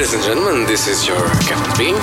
[0.00, 1.94] Ladies and gentlemen, this is your Captain Bean.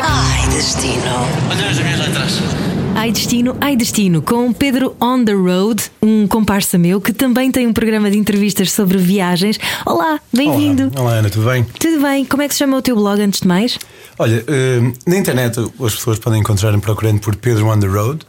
[0.00, 1.02] Ai, destino.
[1.50, 2.40] Olha as minhas letras.
[2.94, 7.66] Ai Destino, Ai Destino, com Pedro On the Road, um comparsa meu que também tem
[7.66, 9.58] um programa de entrevistas sobre viagens.
[9.84, 10.92] Olá, bem-vindo.
[10.94, 11.66] Olá, Olá, Ana, tudo bem?
[11.76, 12.24] Tudo bem?
[12.24, 13.80] Como é que se chama o teu blog antes de mais?
[14.20, 18.24] Olha, eh, na internet as pessoas podem encontrar-me procurando por Pedro on the Road.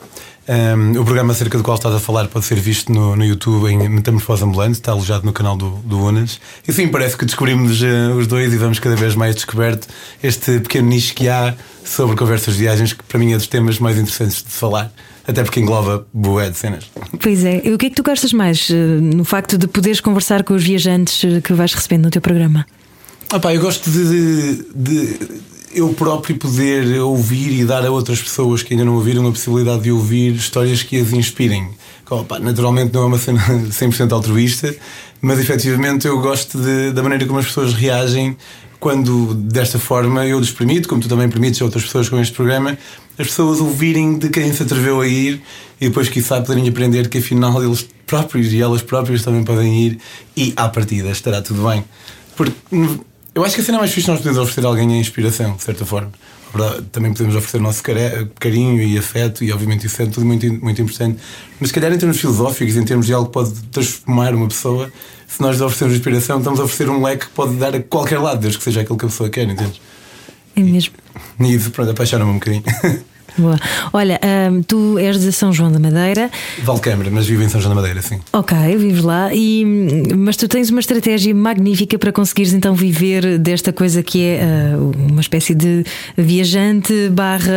[0.48, 3.70] Um, o programa acerca do qual estás a falar pode ser visto no, no YouTube
[3.70, 6.40] em Metamorfose Ambulante, está alojado no canal do, do Unas.
[6.66, 9.88] E sim, parece que descobrimos uh, os dois e vamos cada vez mais descoberto
[10.24, 13.78] este pequeno nicho que há sobre conversas de viagens, que para mim é dos temas
[13.78, 14.90] mais interessantes de falar,
[15.28, 16.90] até porque engloba boé de cenas.
[17.22, 20.00] Pois é, e o que é que tu gostas mais uh, no facto de poderes
[20.00, 22.66] conversar com os viajantes uh, que vais recebendo no teu programa?
[23.30, 25.20] Ah, pá, eu gosto de, de, de
[25.78, 29.84] eu próprio poder ouvir e dar a outras pessoas que ainda não ouviram a possibilidade
[29.84, 31.70] de ouvir histórias que as inspirem.
[32.42, 34.76] Naturalmente não é uma cena 100% altruísta,
[35.22, 38.36] mas efetivamente eu gosto de, da maneira como as pessoas reagem
[38.80, 42.34] quando desta forma eu lhes permito, como tu também permites a outras pessoas com este
[42.34, 42.78] programa,
[43.18, 45.42] as pessoas ouvirem de quem se atreveu a ir
[45.80, 50.00] e depois, quiçá, poderem aprender que afinal eles próprios e elas próprias também podem ir
[50.36, 51.84] e à partida estará tudo bem.
[52.36, 52.56] Porque
[53.38, 55.62] eu acho que a cena mais fixe nós podemos oferecer a alguém a inspiração, de
[55.62, 56.12] certa forma.
[56.92, 57.84] Também podemos oferecer o nosso
[58.40, 61.20] carinho e afeto, e obviamente isso é tudo muito, muito importante.
[61.60, 64.92] Mas se calhar em termos filosóficos, em termos de algo que pode transformar uma pessoa,
[65.28, 68.40] se nós oferecemos inspiração, estamos a oferecer um leque que pode dar a qualquer lado,
[68.40, 69.80] desde que seja aquilo que a pessoa quer, entende?
[70.56, 70.96] É mesmo.
[71.40, 72.64] E isso, pronto, apaixona-me um bocadinho.
[73.38, 73.58] Boa.
[73.94, 74.20] Olha,
[74.52, 76.30] hum, tu és de São João da Madeira.
[76.64, 78.20] Valcâmara, mas vivo em São João da Madeira, sim.
[78.34, 79.34] Ok, vives lá.
[79.34, 79.64] E,
[80.16, 84.42] mas tu tens uma estratégia magnífica para conseguires então viver desta coisa que é
[84.76, 85.86] uh, uma espécie de
[86.18, 87.54] viajante barra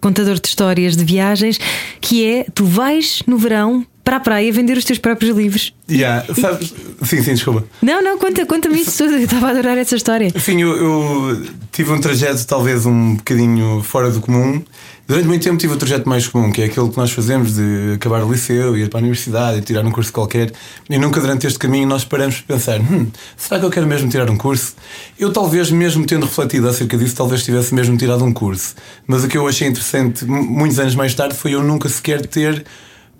[0.00, 1.58] contador de histórias de viagens,
[2.00, 5.72] que é tu vais no verão para a praia vender os teus próprios livros.
[5.90, 6.74] Yeah, sabes?
[7.02, 7.64] Sim, sim, desculpa.
[7.80, 9.14] Não, não, conta-me conta isso tudo.
[9.14, 10.32] Eu estava a adorar essa história.
[10.38, 14.62] Sim, eu, eu, tive um trajeto talvez um bocadinho fora do comum.
[15.06, 17.94] Durante muito tempo tive o trajeto mais comum, que é aquele que nós fazemos de
[17.94, 20.52] acabar o liceu, ir para a universidade, tirar um curso qualquer.
[20.88, 24.08] E nunca durante este caminho nós paramos para pensar: hum, será que eu quero mesmo
[24.08, 24.74] tirar um curso?
[25.18, 28.74] Eu, talvez, mesmo tendo refletido acerca disso, talvez tivesse mesmo tirado um curso.
[29.06, 32.64] Mas o que eu achei interessante, muitos anos mais tarde, foi eu nunca sequer ter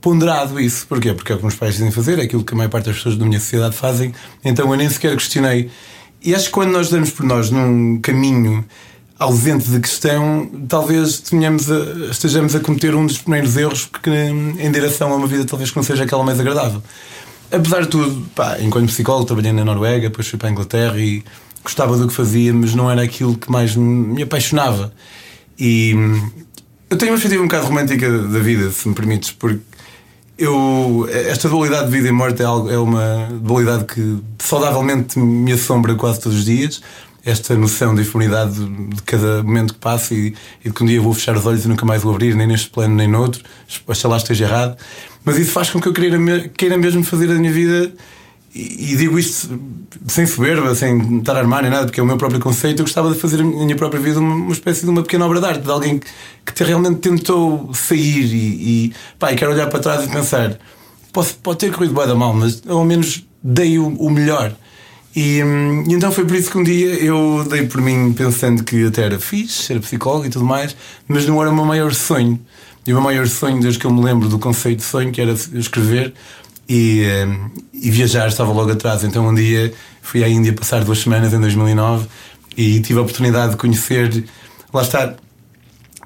[0.02, 0.86] ponderado isso.
[0.86, 1.14] Porquê?
[1.14, 2.96] Porque é o que os pais dizem fazer, é aquilo que a maior parte das
[2.96, 4.12] pessoas da minha sociedade fazem,
[4.44, 5.70] então eu nem sequer questionei.
[6.22, 8.64] E acho que quando nós damos por nós num caminho
[9.18, 14.70] ausente de questão, talvez tenhamos a, estejamos a cometer um dos primeiros erros que, em
[14.70, 16.82] direção a uma vida talvez que não seja aquela mais agradável.
[17.50, 21.22] Apesar de tudo, pá, enquanto psicólogo trabalhei na Noruega, depois fui para a Inglaterra e
[21.62, 24.92] gostava do que fazia, mas não era aquilo que mais me apaixonava.
[25.58, 25.92] E
[26.90, 29.60] eu tenho uma perspectiva um bocado romântica da vida, se me permites, porque
[30.38, 35.52] eu, esta dualidade de vida e morte é, algo, é uma dualidade que saudavelmente me
[35.52, 36.82] assombra quase todos os dias.
[37.24, 40.34] Esta noção de efemeridade de cada momento que passa e,
[40.64, 42.68] de que um dia vou fechar os olhos e nunca mais vou abrir, nem neste
[42.68, 43.44] plano nem noutro,
[44.04, 44.76] lá esteja errado.
[45.24, 47.92] Mas isso faz com que eu queira, queira mesmo fazer a minha vida
[48.54, 49.58] e, digo isto
[50.06, 52.80] sem soberba, sem estar a armar nem nada, porque é o meu próprio conceito.
[52.80, 55.40] Eu gostava de fazer a minha própria vida uma, uma espécie de uma pequena obra
[55.40, 55.98] de arte, de alguém
[56.44, 60.58] que, que realmente tentou sair e, e, pá, e quero olhar para trás e pensar:
[61.12, 64.54] pode, pode ter corrido bem da mal, mas ao menos dei o, o melhor.
[65.16, 68.64] E, hum, e, então foi por isso que um dia eu dei por mim pensando
[68.64, 70.76] que até era fixe, ser psicólogo e tudo mais,
[71.08, 72.38] mas não era o meu maior sonho.
[72.86, 75.20] E o meu maior sonho, desde que eu me lembro do conceito de sonho, que
[75.20, 76.12] era escrever,
[76.68, 77.04] e,
[77.72, 79.04] e, viajar estava logo atrás.
[79.04, 82.06] Então um dia fui à Índia passar duas semanas em 2009
[82.56, 84.24] e tive a oportunidade de conhecer,
[84.72, 85.14] lá está,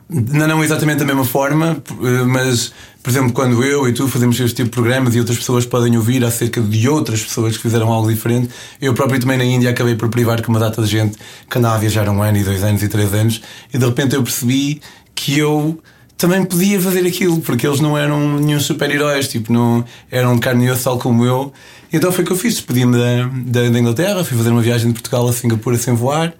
[0.08, 1.82] não exatamente da mesma forma,
[2.26, 2.72] mas
[3.06, 5.96] por exemplo, quando eu e tu fazemos este tipo de programas e outras pessoas podem
[5.96, 8.50] ouvir acerca de outras pessoas que fizeram algo diferente,
[8.80, 11.16] eu próprio também na Índia acabei por privar com uma data de gente
[11.48, 13.40] que andava a viajar um ano e dois anos e três anos
[13.72, 14.80] e de repente eu percebi
[15.14, 15.80] que eu
[16.16, 20.70] também podia fazer aquilo, porque eles não eram nenhum super-heróis, tipo, não eram carne e
[20.70, 21.52] osso como eu.
[21.92, 22.54] Então foi o que eu fiz.
[22.54, 26.32] Despedi-me da, da, da, Inglaterra, fui fazer uma viagem de Portugal a Singapura sem voar.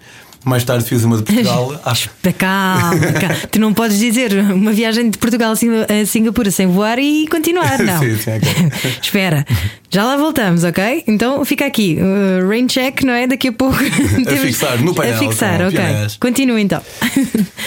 [0.43, 1.79] Mais tarde fiz uma de Portugal.
[1.83, 2.09] Acho.
[2.37, 3.35] Calma, calma.
[3.51, 7.99] tu não podes dizer uma viagem de Portugal a Singapura sem voar e continuar, não.
[7.99, 8.91] sim, sim, okay.
[9.01, 9.45] Espera,
[9.91, 11.03] já lá voltamos, ok?
[11.05, 13.27] Então fica aqui, uh, rain check, não é?
[13.27, 13.75] Daqui a pouco.
[13.83, 15.15] a fixar no painel.
[15.15, 15.79] A fixar, ok.
[16.19, 16.81] Continua então.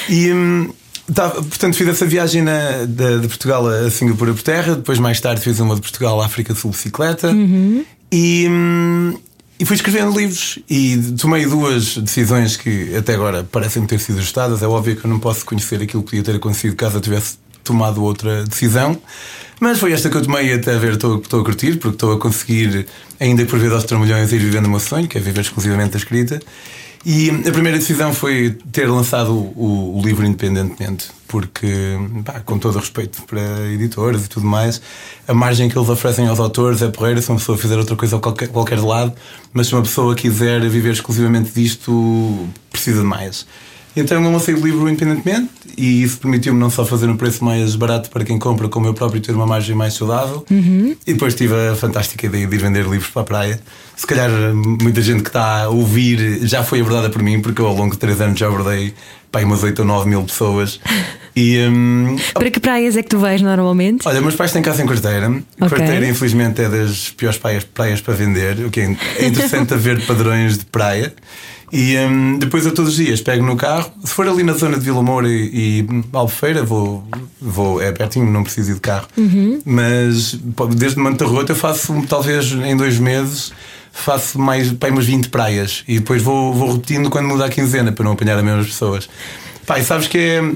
[0.08, 0.32] E.
[0.32, 0.70] Hum,
[1.14, 4.76] Tá, portanto, fiz essa viagem na, de, de, Portugal a Singapura por terra.
[4.76, 7.30] Depois, mais tarde, fiz uma de Portugal à África Sul bicicleta.
[7.30, 7.84] Uhum.
[8.12, 9.14] E, hum,
[9.58, 10.58] e fui escrevendo livros.
[10.68, 14.62] E tomei duas decisões que até agora parecem ter sido ajustadas.
[14.62, 17.38] É óbvio que eu não posso conhecer aquilo que podia ter acontecido caso eu tivesse
[17.64, 18.98] tomado outra decisão.
[19.60, 22.14] Mas foi esta que eu tomei até a ver, estou, estou a curtir, porque estou
[22.14, 22.86] a conseguir,
[23.18, 25.98] ainda por ver aos trambolhões, ir vivendo o meu sonho, que é viver exclusivamente da
[25.98, 26.40] escrita.
[27.04, 32.76] E a primeira decisão foi ter lançado o, o livro independentemente, porque, pá, com todo
[32.76, 33.40] o respeito para
[33.72, 34.82] editores e tudo mais,
[35.26, 38.18] a margem que eles oferecem aos autores é porreira se uma pessoa fizer outra coisa
[38.18, 39.14] qualquer, qualquer de lado,
[39.50, 43.46] mas se uma pessoa quiser viver exclusivamente disto, precisa de mais.
[44.00, 47.74] Então eu lancei o livro independentemente e isso permitiu-me não só fazer um preço mais
[47.76, 50.44] barato para quem compra, como eu próprio ter uma margem mais saudável.
[50.50, 50.96] Uhum.
[51.06, 53.60] E depois tive a fantástica ideia de ir vender livros para a praia.
[53.96, 57.66] Se calhar muita gente que está a ouvir já foi abordada por mim, porque eu
[57.66, 58.94] ao longo de 3 anos já abordei
[59.30, 60.80] pai, umas 8 ou 9 mil pessoas.
[61.36, 64.06] E, um, Para que praias é que tu vais normalmente?
[64.06, 65.28] Olha, meus pais têm casa em Quarteira.
[65.60, 65.78] Ok.
[65.78, 70.58] Quarteira, infelizmente, é das piores praias, praias para vender, o que é interessante haver padrões
[70.58, 71.14] de praia.
[71.72, 73.92] E hum, depois eu todos os dias pego no carro.
[74.04, 77.04] Se for ali na zona de Vila Moura e, e Albufeira, vou,
[77.40, 79.06] vou, é pertinho, não preciso ir de carro.
[79.64, 83.52] Mas pô, desde Mantarrota eu faço talvez em dois meses.
[83.92, 87.90] Faço mais pá, umas 20 praias e depois vou, vou repetindo quando muda a quinzena
[87.90, 89.08] para não apanhar as mesmas pessoas.
[89.66, 90.52] Pá, e sabes que é.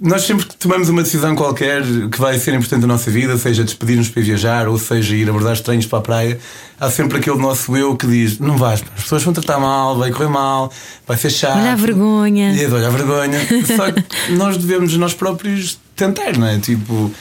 [0.00, 3.62] Nós sempre que tomamos uma decisão qualquer que vai ser importante na nossa vida, seja
[3.62, 6.38] despedir-nos para viajar ou seja ir abordar estranhos para a praia,
[6.80, 10.10] há sempre aquele nosso eu que diz: não vais, as pessoas vão tratar mal, vai
[10.10, 10.72] correr mal,
[11.06, 11.58] vai ser chato.
[11.58, 12.54] Olha a vergonha.
[12.54, 13.40] E é de olhar a vergonha.
[13.76, 16.58] Só que nós devemos nós próprios tentar, não é?
[16.58, 17.12] Tipo,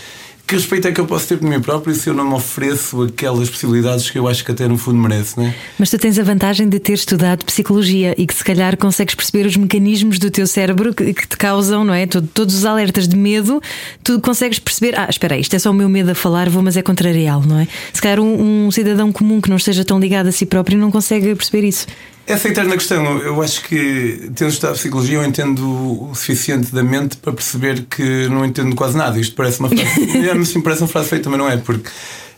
[0.50, 3.04] que respeito é que eu posso ter por mim próprio se eu não me ofereço
[3.04, 5.56] aquelas possibilidades que eu acho que até no fundo mereço, não é?
[5.78, 9.46] Mas tu tens a vantagem de ter estudado psicologia e que se calhar consegues perceber
[9.46, 12.08] os mecanismos do teu cérebro que, que te causam, não é?
[12.08, 13.62] Todo- todos os alertas de medo,
[14.04, 16.64] tu consegues perceber, ah, espera aí, isto é só o meu medo a falar, vou,
[16.64, 17.68] mas é contrariá-lo, não é?
[17.94, 20.90] Se calhar um, um cidadão comum que não esteja tão ligado a si próprio não
[20.90, 21.86] consegue perceber isso.
[22.30, 23.18] Essa é eterna questão.
[23.18, 25.66] Eu acho que, tendo estudado psicologia, eu entendo
[26.12, 29.20] o suficiente da mente para perceber que não entendo quase nada.
[29.20, 29.84] Isto parece uma frase.
[30.30, 31.58] é, sim, parece uma frase feita, mas não é.
[31.58, 31.90] Porque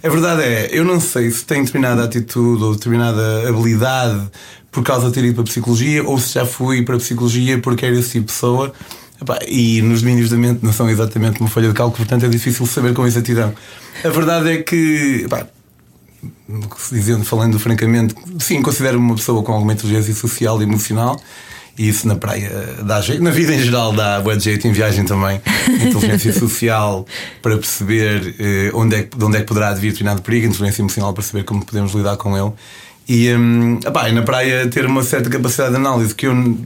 [0.01, 4.29] a verdade é, eu não sei se tenho determinada atitude ou determinada habilidade
[4.71, 7.59] por causa de ter ido para a psicologia ou se já fui para a psicologia
[7.59, 8.71] porque era esse tipo de pessoa.
[9.45, 12.65] E nos domínios da mente não são exatamente uma folha de cálculo, portanto é difícil
[12.65, 13.53] saber com exatidão.
[14.05, 15.45] A verdade é que, epá,
[16.91, 21.19] dizendo, falando francamente, sim, considero-me uma pessoa com alguma inteligência social e emocional.
[21.77, 22.51] E isso na praia
[22.83, 25.41] dá jeito, na vida em geral dá de jeito, em viagem também.
[25.87, 27.05] Inteligência social
[27.41, 30.81] para perceber eh, onde é, que- de onde é que poderá vir determinado perigo, inteligência
[30.81, 32.51] emocional para saber como podemos lidar com ele.
[33.07, 33.29] E,
[33.87, 36.57] epá, e na praia ter uma certa capacidade de análise que eu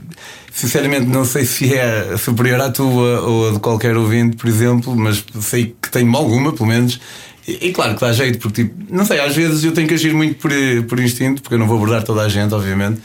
[0.52, 4.94] sinceramente não sei se é superior à tua ou a de qualquer ouvinte, por exemplo,
[4.96, 7.00] mas sei que tenho alguma, pelo menos.
[7.46, 9.94] E, e claro que dá jeito, porque tipo, não sei, às vezes eu tenho que
[9.94, 10.50] agir muito por,
[10.88, 13.00] por instinto, porque eu não vou abordar toda a gente, obviamente.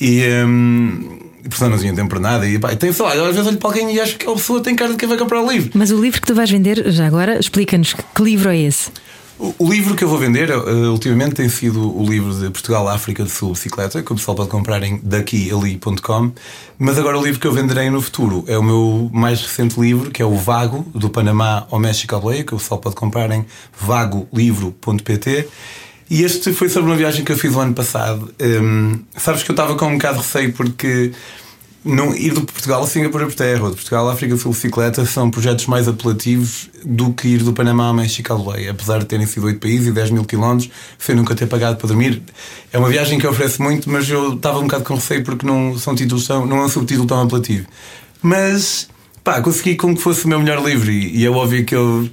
[0.00, 2.46] E hum, portanto não tinha tempo para nada.
[2.46, 4.60] E pá, tem, sei lá, às vezes olho para alguém e acho que aquela pessoa
[4.60, 5.70] tem cara de quem vai comprar o livro.
[5.74, 8.90] Mas o livro que tu vais vender, já agora, explica-nos que livro é esse?
[9.38, 10.54] O, livro que eu vou vender, eh,
[10.88, 14.48] ultimamente, tem sido o livro de Portugal, África do Sul, Bicicleta, que o pessoal pode
[14.48, 16.32] comprar em daquiali.com.
[16.78, 20.10] Mas agora o livro que eu venderei no futuro é o meu mais recente livro,
[20.10, 23.30] que é o Vago, do Panamá ao México à Boleia, que o pessoal pode comprar
[23.30, 23.44] em
[23.78, 25.48] vagolivro.pt.
[26.08, 28.32] E este foi sobre uma viagem que eu fiz o ano passado.
[28.40, 31.12] Hum, sabes que eu estava com um bocado de receio porque
[31.86, 34.52] não, ir de Portugal a Singapura por terra ou de Portugal à África do Sul
[34.52, 38.72] bicicleta são projetos mais apelativos do que ir do Panamá a México à Boleia.
[38.72, 40.68] Apesar de terem sido 8 países e 10 mil quilómetros,
[40.98, 42.20] sem nunca ter pagado para dormir.
[42.72, 45.78] É uma viagem que oferece muito, mas eu estava um bocado com receio porque não
[45.78, 47.66] são títulos tão, não é um subtítulo tão apelativo.
[48.20, 48.88] Mas
[49.22, 52.08] pá, consegui como que fosse o meu melhor livro e, e é óbvio que eu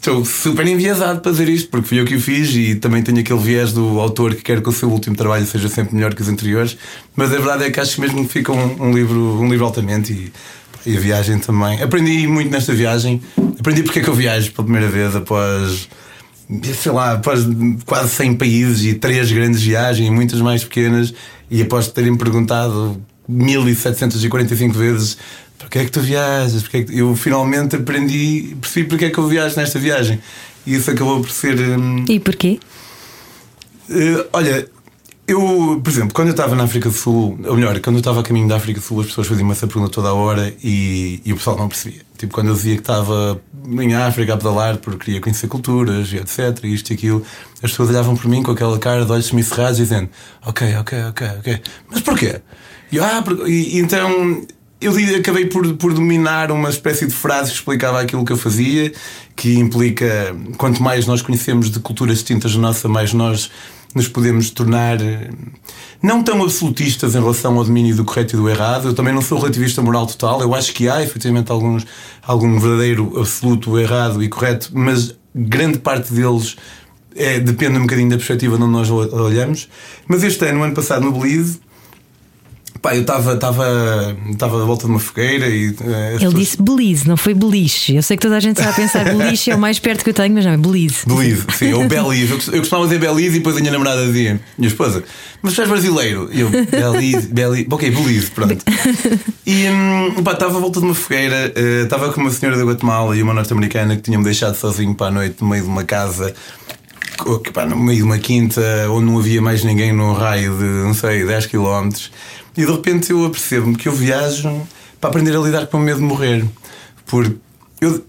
[0.00, 3.20] Estou super enviesado para dizer isto, porque fui eu que o fiz e também tenho
[3.20, 6.22] aquele viés do autor que quer que o seu último trabalho seja sempre melhor que
[6.22, 6.74] os anteriores.
[7.14, 10.14] Mas a verdade é que acho mesmo que fica um, um livro, um livro altamente
[10.14, 11.82] e, e a viagem também.
[11.82, 13.20] Aprendi muito nesta viagem.
[13.58, 15.86] Aprendi porque é que eu viajo pela primeira vez após,
[16.80, 17.46] sei lá, após
[17.84, 21.12] quase 100 países e três grandes viagens e muitas mais pequenas.
[21.50, 25.18] E após terem perguntado 1745 vezes
[25.60, 26.62] porque é que tu viajas?
[26.62, 26.98] Porque é que...
[26.98, 30.20] Eu finalmente aprendi, percebi porque é que eu viajo nesta viagem.
[30.66, 31.58] E isso acabou por ser.
[31.58, 32.58] hum, E porquê?
[33.90, 34.68] eh, olha,
[35.26, 38.20] eu, por exemplo, quando eu estava na África do Sul, ou melhor, quando eu estava
[38.20, 41.20] a caminho da África do Sul, as pessoas faziam-me essa pergunta toda a hora e,
[41.24, 42.00] e o pessoal não percebia.
[42.18, 46.16] Tipo, quando eu dizia que estava em África a pedalar porque queria conhecer culturas e
[46.16, 47.24] etc, isto e aquilo,
[47.62, 50.08] as pessoas olhavam por mim com aquela cara de olhos semicerrados dizendo:
[50.44, 52.40] Ok, ok, ok, ok, mas porquê?
[52.92, 53.48] E, ah, porque...
[53.50, 54.42] e então
[54.80, 58.92] eu acabei por, por dominar uma espécie de frase que explicava aquilo que eu fazia,
[59.36, 63.50] que implica quanto mais nós conhecemos de culturas distintas da nossa, mais nós
[63.94, 65.30] nos podemos tornar eh,
[66.02, 68.88] não tão absolutistas em relação ao domínio do correto e do errado.
[68.88, 70.40] Eu também não sou relativista moral total.
[70.40, 71.84] Eu acho que há efetivamente alguns,
[72.22, 76.56] algum verdadeiro absoluto, errado e correto, mas grande parte deles
[77.16, 79.68] é, depende um bocadinho da perspectiva de onde nós olhamos.
[80.06, 81.60] Mas este ano, ano passado, no Belize,
[82.82, 85.68] Pá, eu estava à volta de uma fogueira e.
[85.68, 86.34] Uh, Ele pessoas...
[86.34, 87.96] disse Belize, não foi beliche.
[87.96, 90.10] Eu sei que toda a gente está a pensar beliche é o mais perto que
[90.10, 91.06] eu tenho, mas não, é Belize.
[91.06, 92.32] Belize, sim, ou Belize.
[92.32, 95.04] Eu, costumava dizer Belize e depois a minha namorada dizia, minha esposa,
[95.42, 96.30] mas tu és brasileiro.
[96.32, 97.66] E eu, Belize, Belize.
[97.70, 98.56] Ok, Belize, pronto.
[99.46, 99.64] E
[100.24, 103.34] pá, estava à volta de uma fogueira, estava com uma senhora da Guatemala e uma
[103.34, 106.34] norte-americana que tinham-me deixado sozinho para a noite no meio de uma casa
[107.68, 111.24] no meio de uma quinta onde não havia mais ninguém num raio de, não sei,
[111.24, 111.90] 10 km.
[112.60, 114.66] E de repente eu apercebo-me que eu viajo
[115.00, 116.44] para aprender a lidar com o medo de morrer.
[117.06, 117.34] Porque
[117.80, 118.04] eu,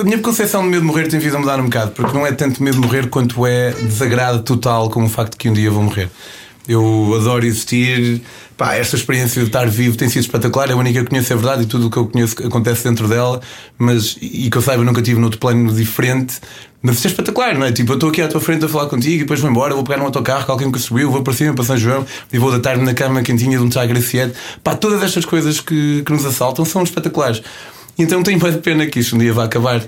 [0.00, 2.26] a minha concepção de medo de morrer tem vindo a mudar um bocado, porque não
[2.26, 5.52] é tanto medo de morrer quanto é desagrado total com o facto de que um
[5.52, 6.08] dia vou morrer.
[6.66, 8.22] Eu adoro existir.
[8.58, 10.68] Pá, esta experiência de estar vivo tem sido espetacular.
[10.68, 13.06] É a única que conheço, é verdade, e tudo o que eu conheço acontece dentro
[13.06, 13.40] dela.
[13.78, 16.40] Mas, e que eu saiba, nunca tive noutro plano diferente.
[16.82, 17.70] Mas isto é espetacular, não é?
[17.70, 19.84] Tipo, eu estou aqui à tua frente a falar contigo e depois vou embora, vou
[19.84, 22.50] pegar no autocarro que alguém me subiu, vou para cima para São João e vou
[22.50, 24.34] deitar-me na cama quentinha de um chá graciete.
[24.64, 27.40] Pá, todas estas coisas que, que nos assaltam são espetaculares.
[27.96, 29.84] Então tenho mais pena que isto um dia vá acabar.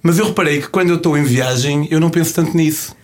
[0.00, 2.94] Mas eu reparei que quando eu estou em viagem, eu não penso tanto nisso.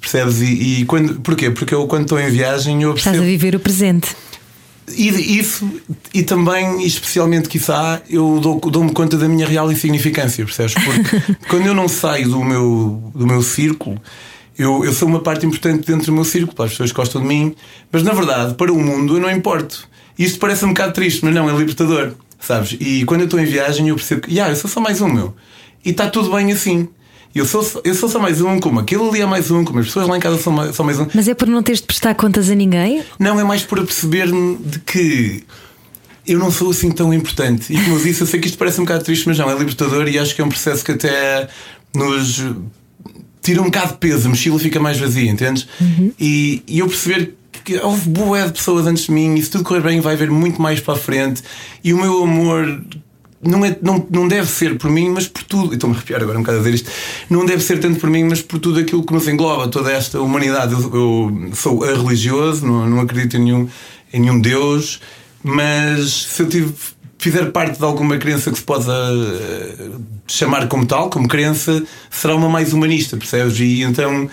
[0.00, 0.40] Percebes?
[0.40, 1.50] E, e quando, porquê?
[1.50, 3.16] Porque eu, quando estou em viagem, eu percebo.
[3.16, 4.14] Estás a viver o presente.
[4.88, 5.70] E isso,
[6.12, 10.74] e também, especialmente, quiçá, eu dou-me dou conta da minha real insignificância, percebes?
[10.74, 14.00] Porque quando eu não saio do meu, do meu círculo,
[14.58, 17.54] eu, eu sou uma parte importante dentro do meu círculo, as pessoas gostam de mim,
[17.90, 19.88] mas na verdade, para o mundo, eu não importo.
[20.18, 22.76] Isto parece um bocado triste, mas não, é libertador, sabes?
[22.78, 25.08] E quando eu estou em viagem, eu percebo que, yeah, eu sou só mais um
[25.08, 25.34] meu.
[25.84, 26.88] E está tudo bem assim.
[27.34, 29.86] Eu sou, eu sou só mais um, como aquele ali é mais um, como as
[29.86, 31.06] pessoas lá em casa são mais, são mais um.
[31.14, 33.02] Mas é por não teres de prestar contas a ninguém?
[33.18, 35.44] Não, é mais por perceber-me de que
[36.26, 37.72] eu não sou assim tão importante.
[37.72, 39.56] E como eu disse, eu sei que isto parece um bocado triste, mas não, é
[39.56, 41.48] libertador e acho que é um processo que até
[41.94, 42.44] nos
[43.42, 45.66] tira um bocado de peso, a mochila fica mais vazia, entendes?
[45.80, 46.12] Uhum.
[46.18, 47.34] E, e eu perceber
[47.64, 50.30] que houve boa de pessoas antes de mim e se tudo correr bem vai haver
[50.30, 51.42] muito mais para a frente
[51.82, 52.82] e o meu amor
[53.42, 55.74] não, é, não, não deve ser por mim, mas por tudo.
[55.74, 56.90] Estou-me a arrepiar agora um bocado a dizer isto.
[57.28, 60.20] Não deve ser tanto por mim, mas por tudo aquilo que nos engloba, toda esta
[60.20, 60.72] humanidade.
[60.72, 63.68] Eu, eu sou religioso, não, não acredito em nenhum,
[64.12, 65.00] em nenhum Deus,
[65.42, 66.72] mas se eu tive,
[67.18, 72.36] fizer parte de alguma crença que se possa uh, chamar como tal, como crença, será
[72.36, 73.58] uma mais humanista, percebes?
[73.58, 74.30] E então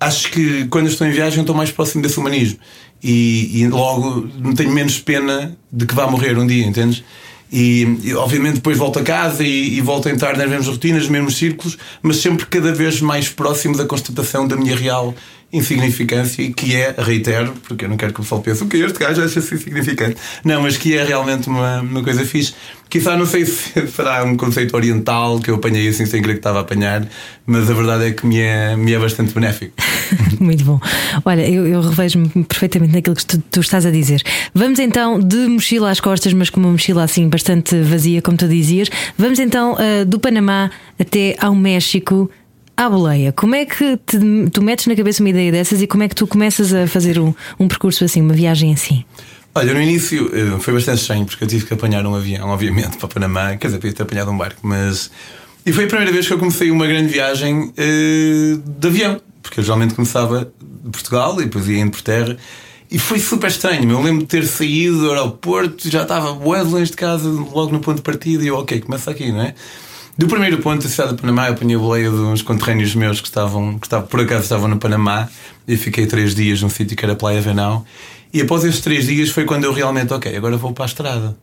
[0.00, 2.58] acho que quando estou em viagem estou mais próximo desse humanismo.
[3.00, 7.04] E, e logo tenho menos pena de que vá morrer um dia, entendes?
[7.50, 11.02] E, e, obviamente depois volto a casa e, e volto a entrar nas mesmas rotinas,
[11.02, 15.14] nos mesmos círculos, mas sempre cada vez mais próximo da constatação da minha real
[15.52, 18.98] insignificância, que é, reitero, porque eu não quero que o pessoal pense o que este
[18.98, 20.16] gajo acha insignificante.
[20.44, 22.54] Não, mas que é realmente uma, uma coisa fixe.
[22.90, 26.40] Quizá não sei se será um conceito oriental que eu apanhei assim sem querer que
[26.40, 27.06] estava a apanhar,
[27.46, 29.72] mas a verdade é que me é, me é bastante benéfico.
[30.38, 30.78] Muito bom.
[31.24, 34.22] Olha, eu, eu revejo-me perfeitamente naquilo que tu, tu, estás a dizer.
[34.54, 38.46] Vamos então de mochila às costas, mas com uma mochila assim bastante vazia, como tu
[38.46, 38.90] dizias.
[39.16, 42.30] Vamos então uh, do Panamá até ao México
[42.78, 43.32] à boleia.
[43.32, 44.18] Como é que te,
[44.52, 47.18] tu metes na cabeça uma ideia dessas e como é que tu começas a fazer
[47.18, 49.04] um, um percurso assim, uma viagem assim?
[49.52, 52.96] Olha, no início eh, foi bastante estranho porque eu tive que apanhar um avião, obviamente,
[52.96, 53.56] para Panamá.
[53.56, 55.10] Quer dizer, podia ter apanhado um barco, mas.
[55.66, 59.58] E foi a primeira vez que eu comecei uma grande viagem uh, de avião, porque
[59.58, 60.50] eu geralmente começava
[60.84, 62.36] de Portugal e depois ia indo por terra.
[62.88, 63.90] E foi super estranho.
[63.90, 67.80] Eu lembro de ter saído do aeroporto, já estava bué longe de casa, logo no
[67.80, 69.54] ponto de partida, e eu, ok, começa aqui, não é?
[70.18, 73.20] Do primeiro ponto da cidade de Panamá, eu apanhei a boleia de uns conterrâneos meus
[73.20, 75.28] que estavam, que estavam, por acaso estavam no Panamá
[75.66, 77.86] e fiquei três dias num sítio que era Playa Venal.
[78.34, 81.38] E após esses três dias foi quando eu realmente, ok, agora vou para a estrada.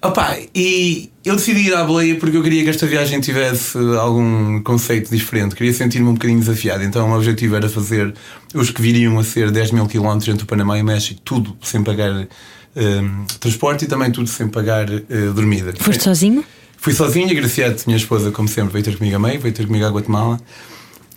[0.00, 4.62] Opa, e eu decidi ir à boleia porque eu queria que esta viagem tivesse algum
[4.62, 6.82] conceito diferente, queria sentir-me um bocadinho desafiado.
[6.84, 8.14] Então o objetivo era fazer
[8.54, 11.54] os que viriam a ser 10 mil quilómetros entre o Panamá e o México, tudo
[11.60, 15.74] sem pagar um, transporte e também tudo sem pagar uh, dormida.
[15.78, 16.42] Foste sozinho?
[16.84, 19.86] Fui sozinho, agraciado, minha esposa, como sempre, veio ter comigo a meio, veio ter comigo
[19.86, 20.38] a Guatemala.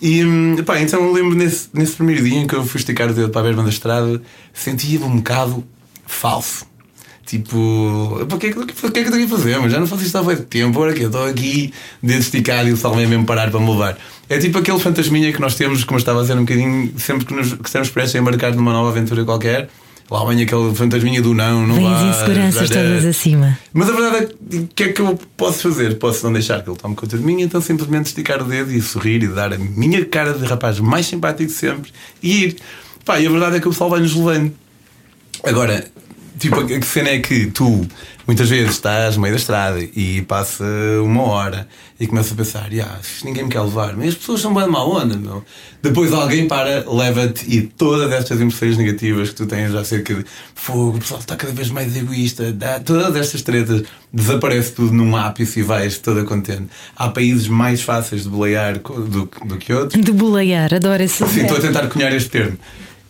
[0.01, 3.09] E hum, pá, então eu lembro nesse, nesse primeiro dia em que eu fui esticar
[3.09, 4.21] o dedo para a berma da estrada,
[4.53, 5.65] sentia-me um bocado
[6.05, 6.65] falso.
[7.25, 9.59] Tipo, para que, é que, que é que eu tenho a fazer?
[9.59, 12.69] Mas já não faço isto há muito tempo, agora que eu estou aqui, dedo esticado
[12.69, 13.97] e o vem mesmo parar para me levar.
[14.29, 17.25] É tipo aquele fantasminha que nós temos, como eu estava a dizer um bocadinho, sempre
[17.25, 19.69] que, nos, que estamos prestes a embarcar numa nova aventura qualquer,
[20.09, 23.59] Lá vem aquele fantasminha do não, não Vem as inseguranças todas acima.
[23.73, 25.97] Mas a verdade é que o que é que eu posso fazer?
[25.97, 28.81] Posso não deixar que ele tome conta de mim, então simplesmente esticar o dedo e
[28.81, 31.91] sorrir e dar a minha cara de rapaz mais simpático de sempre
[32.23, 32.55] e ir.
[33.03, 34.53] Pá, e a verdade é que o pessoal vai nos levando.
[35.43, 35.85] Agora,
[36.39, 37.85] tipo, a cena é que tu
[38.27, 40.65] muitas vezes estás no meio da estrada e passa
[41.01, 41.67] uma hora
[41.99, 44.69] e começas a pensar, yeah, ninguém me quer levar, mas as pessoas são bem de
[44.69, 45.43] má onda, meu.
[45.81, 50.97] Depois alguém para, leva-te e todas estas emoções negativas que tu tens acerca de fogo,
[50.97, 55.61] o pessoal está cada vez mais egoísta, dá, todas estas tretas, desaparece tudo num ápice
[55.61, 56.67] e vais toda contente.
[56.95, 60.03] Há países mais fáceis de bolear do, do que outros.
[60.03, 62.57] De bolear, adoro esse Sim, estou a tentar cunhar este termo.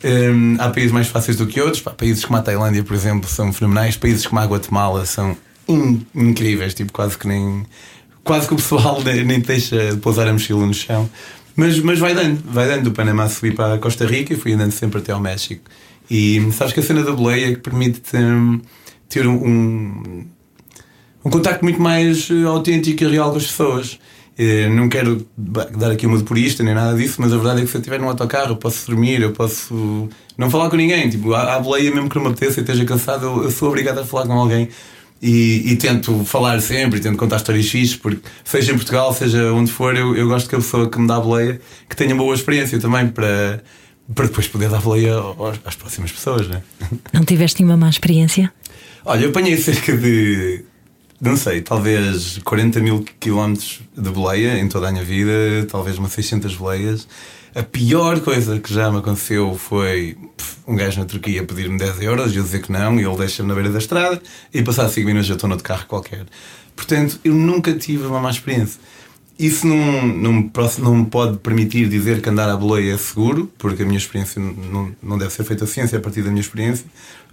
[0.04, 1.82] Um, há países mais fáceis do que outros.
[1.82, 3.96] Pá, países como a Tailândia, por exemplo, são fenomenais.
[3.98, 5.36] Países como a Guatemala são
[5.68, 6.74] in incríveis.
[6.74, 7.66] Tipo, quase que nem.
[8.24, 11.10] Quase que o pessoal nem deixa de pousar a mochila no chão.
[11.56, 12.84] Mas, mas vai dando, vai dando.
[12.84, 15.64] Do Panamá subi para a Costa Rica e fui andando sempre até ao México.
[16.10, 18.62] E sabes que a cena da boleia que permite-te um,
[19.10, 20.26] ter um, um,
[21.26, 24.00] um contacto muito mais eh, autêntico e real com as pessoas.
[24.38, 27.64] Eh, não quero dar aqui uma de purista nem nada disso, mas a verdade é
[27.66, 31.10] que se eu estiver num autocarro, eu posso dormir, eu posso não falar com ninguém.
[31.10, 34.00] Tipo, à boleia, mesmo que não me apeteça e esteja cansado, eu, eu, sou obrigado
[34.00, 34.70] a falar com alguém
[35.22, 39.72] e, e, tento falar sempre, tento contar histórias fixes, porque seja em Portugal, seja onde
[39.72, 42.24] for, eu, eu gosto que a pessoa que me dá a boleia que tenha uma
[42.24, 43.64] boa experiência também para,
[44.14, 45.16] para depois poder dar boleia
[45.66, 46.48] às próximas pessoas.
[46.48, 46.62] Né?
[47.12, 48.54] Não tiveste nenhuma má experiência?
[49.04, 50.64] Olha, eu apanhei cerca de
[51.36, 56.56] sei, talvez 40 mil quilómetros de boleia em toda a minha vida, talvez umas 600
[56.56, 57.08] boleias.
[57.56, 60.16] A pior coisa que já me aconteceu foi
[60.68, 63.50] um gajo na Turquia pedir-me 10 euros e eu dizer que não, e ele deixa-me
[63.50, 64.22] na beira da estrada
[64.54, 66.28] e passar 5 minutos já estou no carro qualquer.
[66.76, 68.80] Portanto, eu nunca tive uma má experiência.
[69.40, 73.84] Isso não, não, não me pode permitir dizer que andar à boleia é seguro, porque
[73.84, 76.86] a minha experiência não, não deve ser feita a ciência a partir da minha experiência.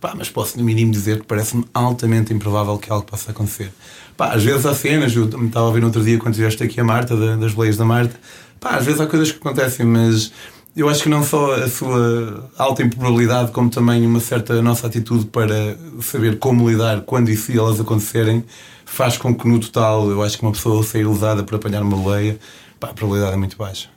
[0.05, 3.73] Pá, mas posso no mínimo dizer que parece-me altamente improvável que algo possa acontecer.
[4.19, 6.79] Pá, às vezes há cenas, eu estava a ver no outro dia quando tiveste aqui
[6.79, 8.15] a Marta, das boleias da Marta.
[8.61, 10.31] Pá, às vezes há coisas que acontecem, mas
[10.77, 15.25] eu acho que não só a sua alta improbabilidade, como também uma certa nossa atitude
[15.25, 18.45] para saber como lidar quando e se elas acontecerem
[18.85, 21.97] faz com que no total eu acho que uma pessoa sair usada para apanhar uma
[21.97, 22.39] boleia,
[22.79, 23.94] pá, a probabilidade é muito baixa.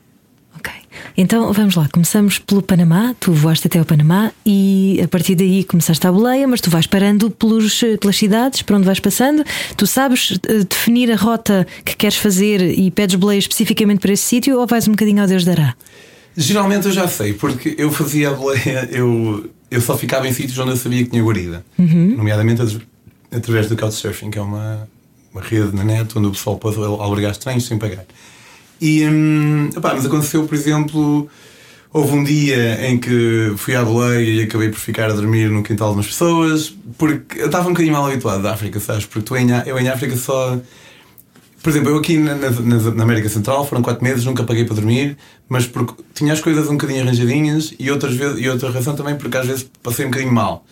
[1.18, 5.64] Então vamos lá, começamos pelo Panamá, tu voaste até o Panamá e a partir daí
[5.64, 9.44] começaste a boleia, mas tu vais parando pelos, pelas cidades, para onde vais passando,
[9.76, 14.24] tu sabes uh, definir a rota que queres fazer e pedes boleia especificamente para esse
[14.24, 15.76] sítio ou vais um bocadinho ao Deus dará?
[16.36, 20.58] Geralmente eu já sei, porque eu fazia a boleia, eu, eu só ficava em sítios
[20.60, 22.16] onde eu sabia que tinha guarida, uhum.
[22.16, 22.62] nomeadamente
[23.32, 24.88] através do Couchsurfing, que é uma,
[25.34, 28.06] uma rede na net onde o pessoal pode albergar estranhos sem pagar.
[28.80, 31.30] E, hum, mas aconteceu, por exemplo,
[31.92, 35.64] houve um dia em que fui à boleia e acabei por ficar a dormir no
[35.64, 39.06] quintal de umas pessoas, porque eu estava um bocadinho mal habituado da África, sabes?
[39.06, 40.60] Porque tu em, eu em África só.
[41.64, 42.50] Por exemplo, eu aqui na, na,
[42.92, 45.18] na, América Central foram 4 meses, nunca paguei para dormir,
[45.50, 49.16] mas porque tinha as coisas um bocadinho arranjadinhas e, outras vezes, e outra razão também
[49.16, 50.64] porque às vezes passei um bocadinho mal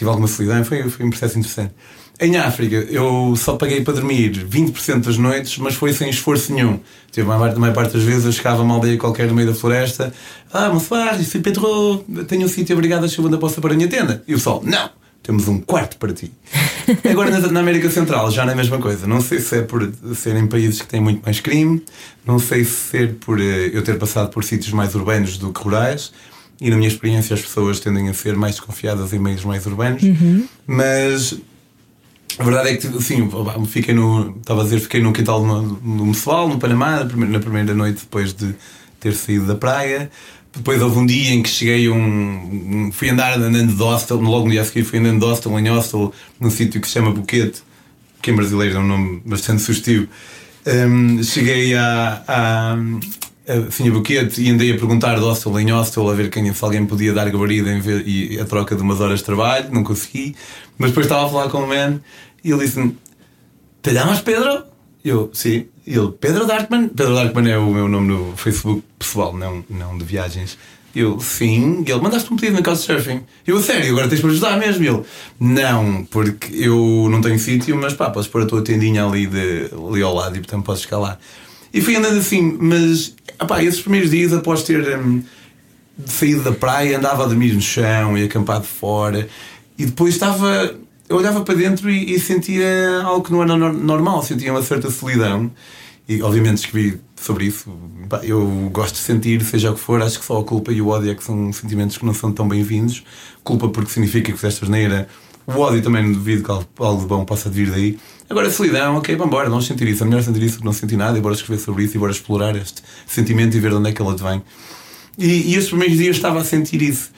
[0.00, 1.74] tive alguma solidão, foi, foi um processo interessante.
[2.22, 6.78] Em África, eu só paguei para dormir 20% das noites, mas foi sem esforço nenhum.
[7.10, 9.34] Tive a maior, a maior parte das vezes eu chegava a uma aldeia qualquer no
[9.34, 10.12] meio da floresta.
[10.52, 13.88] Ah, bonsoir, je suis Pedro, tenho um sítio obrigado a onde possa para a minha
[13.88, 14.22] tenda.
[14.28, 14.90] E o sol, não,
[15.22, 16.30] temos um quarto para ti.
[17.10, 19.06] Agora na, América Central já não é a mesma coisa.
[19.06, 21.82] Não sei se é por serem países que têm muito mais crime,
[22.26, 25.62] não sei se ser por eh, eu ter passado por sítios mais urbanos do que
[25.62, 26.12] rurais
[26.60, 30.02] e na minha experiência as pessoas tendem a ser mais desconfiadas em meios mais urbanos,
[30.02, 30.46] uhum.
[30.66, 31.34] mas
[32.38, 33.28] a verdade é que assim,
[33.66, 34.36] fiquei no.
[34.38, 38.54] Estava a dizer, fiquei no quintal no Mossoal, no Panamá, na primeira noite depois de
[38.98, 40.10] ter saído da praia.
[40.52, 44.50] Depois houve um dia em que cheguei um, fui andar andando de hostel, logo no
[44.50, 47.62] dia a seguir fui andando de hostel em hostel, num sítio que se chama Buquete,
[48.20, 50.08] que em brasileiro é um nome bastante sugestivo.
[50.66, 52.76] Um, cheguei a,
[53.68, 56.64] assim a buquete e andei a perguntar de hostel em hostel a ver quem, se
[56.64, 59.82] alguém podia dar gabarito em ver, e a troca de umas horas de trabalho, não
[59.82, 60.34] consegui.
[60.78, 62.00] Mas depois estava a falar com o man
[62.44, 62.96] e ele disse-me:
[63.82, 64.64] Te llamas Pedro?
[65.04, 65.66] Eu, sim.
[65.86, 66.88] E ele, Pedro Darkman?
[66.88, 70.58] Pedro Darkman é o meu nome no Facebook pessoal, não, não de viagens.
[70.94, 71.84] Eu, sim.
[71.86, 73.22] E ele, mandaste um pedido na Couchsurfing.
[73.46, 74.84] Eu, sério, agora tens para ajudar mesmo.
[74.84, 75.02] Ele,
[75.38, 79.70] não, porque eu não tenho sítio, mas pá, podes pôr a tua tendinha ali, de,
[79.72, 81.18] ali ao lado e portanto podes lá.
[81.72, 85.22] E fui andando assim, mas epá, esses primeiros dias, após ter um,
[86.06, 89.28] saído da praia, andava a dormir no chão e acampado fora,
[89.78, 90.74] e depois estava.
[91.08, 94.90] Eu olhava para dentro e, e sentia algo que não era normal, sentia uma certa
[94.90, 95.50] solidão.
[96.08, 97.72] E obviamente escrevi sobre isso.
[98.22, 100.88] Eu gosto de sentir, seja o que for, acho que só a culpa e o
[100.88, 103.04] ódio é que são sentimentos que não são tão bem-vindos.
[103.44, 105.08] Culpa porque significa que fizeste asneira.
[105.46, 107.98] O ódio também não duvido que algo de bom possa vir daí.
[108.30, 110.04] Agora, a solidão, ok, vamos embora, vamos sentir isso.
[110.04, 111.98] É melhor sentir isso do que não sentir nada e bora escrever sobre isso e
[111.98, 114.40] bora explorar este sentimento e ver de onde é que ele vem.
[115.18, 117.10] E, e estes primeiros dias estava a sentir isso.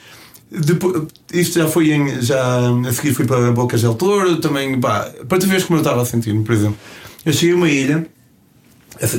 [0.50, 2.22] Depois, isto já foi em.
[2.22, 5.82] Já, a seguir fui para Bocas del Toro, também, pá, para tu veres como eu
[5.82, 6.78] estava a sentir-me, por exemplo.
[7.26, 8.06] Eu cheguei a uma ilha,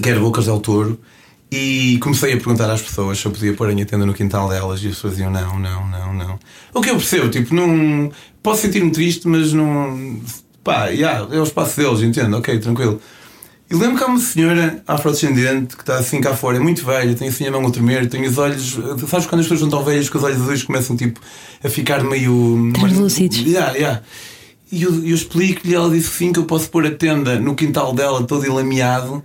[0.02, 1.00] que era Bocas del Toro,
[1.52, 4.50] e comecei a perguntar às pessoas se eu podia pôr a minha tenda no quintal
[4.50, 6.40] delas, e as pessoas diziam não, não, não, não.
[6.74, 8.12] O que eu percebo, tipo, não.
[8.42, 10.20] Posso sentir-me triste, mas não.
[10.64, 13.00] Pá, yeah, é o espaço deles, entendo, ok, tranquilo.
[13.70, 17.16] E lembro que há uma senhora afrodescendente que está assim cá fora, é muito velha,
[17.16, 18.78] tem assim a mão a tremer, tem os olhos.
[19.10, 21.20] Sabes quando as pessoas não estão velhas, que os olhos azuis começam tipo
[21.64, 22.72] a ficar meio.
[22.74, 23.40] Translúcidos.
[23.40, 24.02] Yeah, yeah.
[24.72, 27.94] E eu, eu explico-lhe, ela disse sim, que eu posso pôr a tenda no quintal
[27.94, 29.24] dela todo ilameado.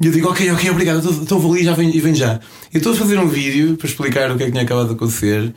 [0.00, 2.40] E eu digo, ok, ok, obrigado, estou- estou ali já vem, e vem já.
[2.72, 4.94] Eu estou a fazer um vídeo para explicar o que é que tinha acabado de
[4.94, 5.52] acontecer.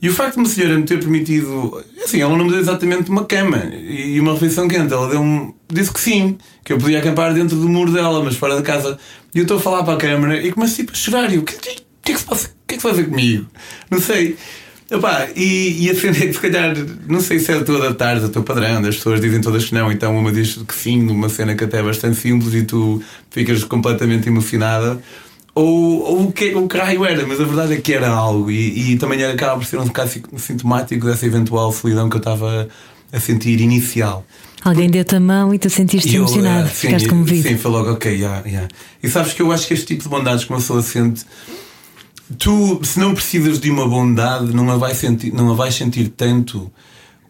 [0.00, 1.82] E o facto de uma senhora me ter permitido.
[2.04, 4.92] Assim, ela não me deu exatamente uma cama e uma refeição quente.
[4.92, 8.56] Ela deu disse que sim, que eu podia acampar dentro do muro dela, mas fora
[8.56, 8.98] da casa.
[9.34, 11.32] E eu estou a falar para a câmara e começo tipo a chorar.
[11.32, 11.70] E o que, que,
[12.12, 12.48] é que se passa?
[12.48, 13.46] O que é que comigo?
[13.90, 14.36] Não sei.
[15.34, 16.76] E, e a cena é que se calhar,
[17.08, 19.90] não sei se é a tarde, o teu padrão, as pessoas dizem todas que não,
[19.90, 23.64] então uma diz que sim, numa cena que até é bastante simples e tu ficas
[23.64, 25.00] completamente emocionada.
[25.56, 28.50] Ou, ou o, que, o que raio era, mas a verdade é que era algo
[28.50, 32.68] e, e também acaba por ser um bocado sintomático dessa eventual solidão que eu estava
[33.10, 34.22] a sentir inicial.
[34.62, 37.48] Alguém deu-te a mão e tu sentiste emocionado, eh, sim, ficaste comovido.
[37.48, 38.68] Sim, foi logo, ok, yeah, yeah.
[39.02, 41.24] E sabes que eu acho que este tipo de bondades que uma pessoa sente,
[42.36, 46.08] tu, se não precisas de uma bondade, não a, vai sentir, não a vais sentir
[46.08, 46.70] tanto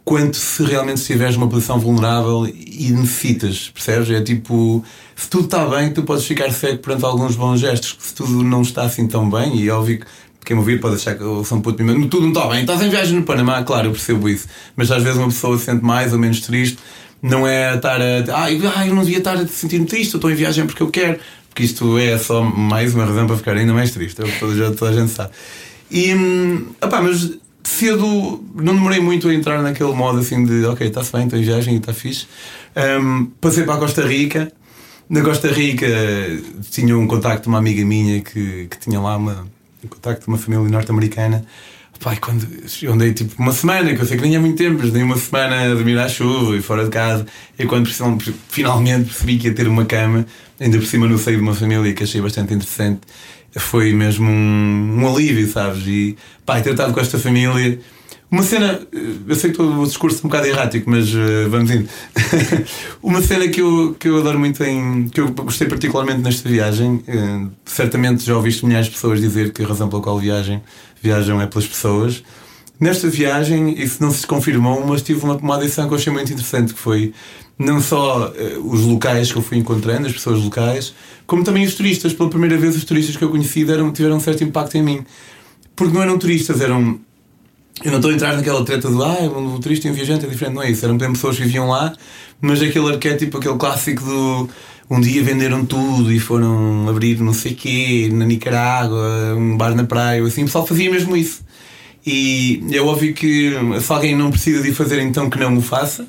[0.07, 4.09] quanto se realmente estiveres numa posição vulnerável e necessitas, percebes?
[4.09, 4.85] É tipo,
[5.17, 8.63] se tudo está bem, tu podes ficar cego perante alguns bons gestos, se tudo não
[8.63, 10.07] está assim tão bem, e é óbvio que
[10.45, 12.61] quem me ouvir pode achar que eu sou um puto mimado, tudo não está bem,
[12.61, 15.65] estás em viagem no Panamá, claro, eu percebo isso, mas às vezes uma pessoa se
[15.65, 16.79] sente mais ou menos triste,
[17.21, 18.45] não é estar a.
[18.45, 21.19] Ai eu não devia estar a sentir-me triste, eu estou em viagem porque eu quero,
[21.49, 24.39] porque isto é só mais uma razão para ficar ainda mais triste, é o que
[24.39, 25.31] toda, toda a gente sabe.
[25.91, 30.87] E, hum, opá, mas cedo não demorei muito a entrar naquele modo assim de ok,
[30.87, 32.27] está-se bem, estou em viagem e está fixe.
[33.01, 34.53] Um, passei para a Costa Rica.
[35.09, 35.87] Na Costa Rica
[36.71, 39.47] tinha um contacto de uma amiga minha que, que tinha lá uma,
[39.85, 41.45] um contacto de uma família norte-americana.
[41.99, 42.47] Pai, quando
[42.83, 45.03] eu andei tipo uma semana, que eu sei que nem é muito tempo, mas dei
[45.03, 47.27] uma semana a dormir à chuva e fora de casa.
[47.59, 47.89] E quando
[48.49, 50.27] finalmente percebi que ia ter uma cama,
[50.61, 53.01] ainda por cima no seio de uma família que achei bastante interessante,
[53.57, 55.87] foi mesmo um, um alívio, sabes?
[55.87, 57.79] E pá, ter estado com esta família.
[58.31, 58.81] Uma cena,
[59.27, 61.89] eu sei que o discurso é um bocado errático, mas uh, vamos indo.
[63.01, 65.09] uma cena que eu, que eu adoro muito em.
[65.09, 67.05] que eu gostei particularmente nesta viagem.
[67.07, 70.61] Uh, certamente já ouviste milhares de pessoas dizer que a razão pela qual viajam,
[71.01, 72.23] viajam é pelas pessoas.
[72.79, 76.31] Nesta viagem, isso não se confirmou, mas tive uma, uma adição que eu achei muito
[76.31, 77.15] interessante, que foi
[77.59, 80.95] não só uh, os locais que eu fui encontrando, as pessoas locais,
[81.27, 82.13] como também os turistas.
[82.13, 85.05] Pela primeira vez, os turistas que eu conheci deram, tiveram um certo impacto em mim.
[85.75, 86.99] Porque não eram turistas, eram.
[87.85, 90.29] Eu não estou a entrar naquela treta do ah, um turista e um viajante é
[90.29, 90.85] diferente, não é isso.
[90.85, 91.93] Eram pessoas que viviam lá,
[92.41, 94.49] mas aquele arquétipo, aquele clássico do
[94.89, 99.85] um dia venderam tudo e foram abrir não sei quê, na Nicarágua, um bar na
[99.85, 101.45] praia, assim, o pessoal fazia mesmo isso.
[102.07, 106.07] E é óbvio que se alguém não precisa de fazer, então que não o faça.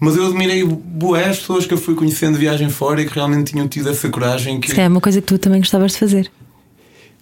[0.00, 3.14] Mas eu admirei boas as pessoas que eu fui conhecendo de viagem fora e que
[3.14, 4.58] realmente tinham tido essa coragem.
[4.58, 4.70] Que...
[4.70, 6.30] Se é uma coisa que tu também gostavas de fazer.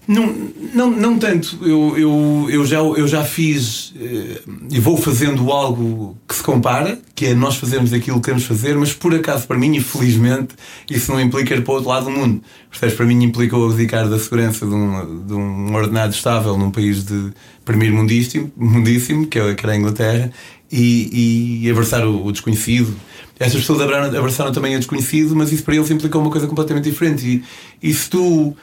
[0.09, 0.35] Não,
[0.73, 1.59] não, não tanto.
[1.61, 6.99] Eu, eu, eu, já, eu já fiz eh, e vou fazendo algo que se compara,
[7.15, 10.55] que é nós fazermos aquilo que queremos fazer, mas por acaso, para mim, infelizmente,
[10.91, 12.43] isso não implica ir para o outro lado do mundo.
[12.71, 12.95] Percebes?
[12.95, 17.31] Para mim, implicou abdicar da segurança de um, de um ordenado estável num país de
[17.63, 20.33] primeiro mundíssimo, mundíssimo que era a Inglaterra,
[20.71, 22.95] e, e abraçar o, o desconhecido.
[23.39, 26.91] Essas pessoas abraçaram, abraçaram também o desconhecido, mas isso para eles implicou uma coisa completamente
[26.91, 27.25] diferente.
[27.27, 28.57] E, e se tu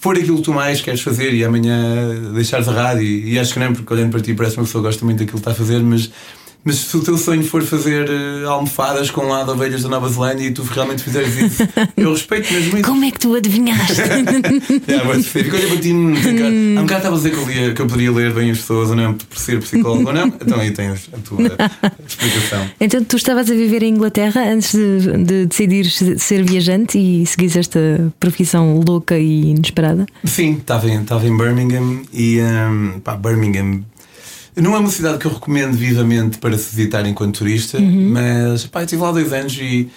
[0.00, 3.58] for aquilo que tu mais queres fazer e amanhã deixares a rádio, e, acho que
[3.58, 5.54] não, porque olhando para ti parece uma pessoa que gosta muito daquilo que está a
[5.54, 6.10] fazer, mas,
[6.66, 10.46] mas se o teu sonho for fazer uh, almofadas com lado ovelhas da Nova Zelândia
[10.46, 11.62] e tu realmente fizeres isso,
[11.96, 12.88] eu respeito mesmo isso.
[12.88, 14.00] Como é que tu adivinhaste?
[14.02, 15.54] é, mas específico.
[15.56, 18.10] Olha para ti, há um bocado estava a dizer que eu, lia, que eu poderia
[18.10, 21.18] ler bem as pessoas, ou não, por ser psicólogo ou não, então aí tens a
[21.18, 21.38] tua
[22.04, 22.68] explicação.
[22.80, 27.56] Então tu estavas a viver em Inglaterra antes de, de decidir ser viajante e seguires
[27.56, 30.04] esta profissão louca e inesperada?
[30.24, 33.84] Sim, estava em, estava em Birmingham e um, pá, Birmingham
[34.56, 38.10] não é uma cidade que eu recomendo vivamente para se visitar enquanto turista, uhum.
[38.10, 39.88] mas pá, eu estive lá dois anos e,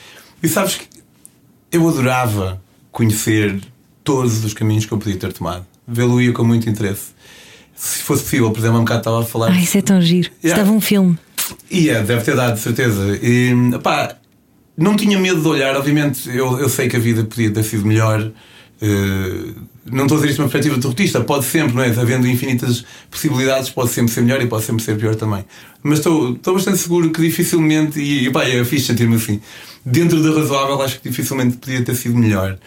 [0.44, 0.88] e sabes que
[1.72, 3.60] eu adorava conhecer
[4.04, 5.66] todos os caminhos que eu podia ter tomado.
[5.88, 7.12] Vê-lo ia com muito interesse.
[7.76, 9.52] Se fosse possível, por exemplo, há um bocado estava a falar.
[9.52, 10.30] Ah, isso é tão giro.
[10.44, 10.62] Yeah.
[10.62, 11.18] Estava um filme.
[11.72, 13.18] E yeah, deve ter dado, de certeza.
[13.24, 14.18] E, pá,
[14.78, 17.86] não tinha medo de olhar, obviamente, eu, eu sei que a vida podia ter sido
[17.86, 18.30] melhor
[18.82, 19.54] Uh,
[19.92, 21.88] não estou a dizer isto uma perspectiva derrotista, pode sempre, não é?
[21.90, 25.46] Havendo infinitas possibilidades, pode sempre ser melhor e pode sempre ser pior também.
[25.84, 29.40] Mas estou, estou bastante seguro que dificilmente, e, pá, é fixe sentir-me assim,
[29.86, 32.58] dentro do razoável, acho que dificilmente podia ter sido melhor.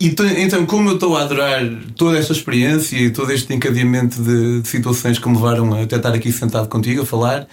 [0.00, 1.62] E então, como eu estou a adorar
[1.96, 5.94] toda esta experiência e todo este encadeamento de, de situações que me levaram a até
[5.94, 7.46] estar aqui sentado contigo a falar,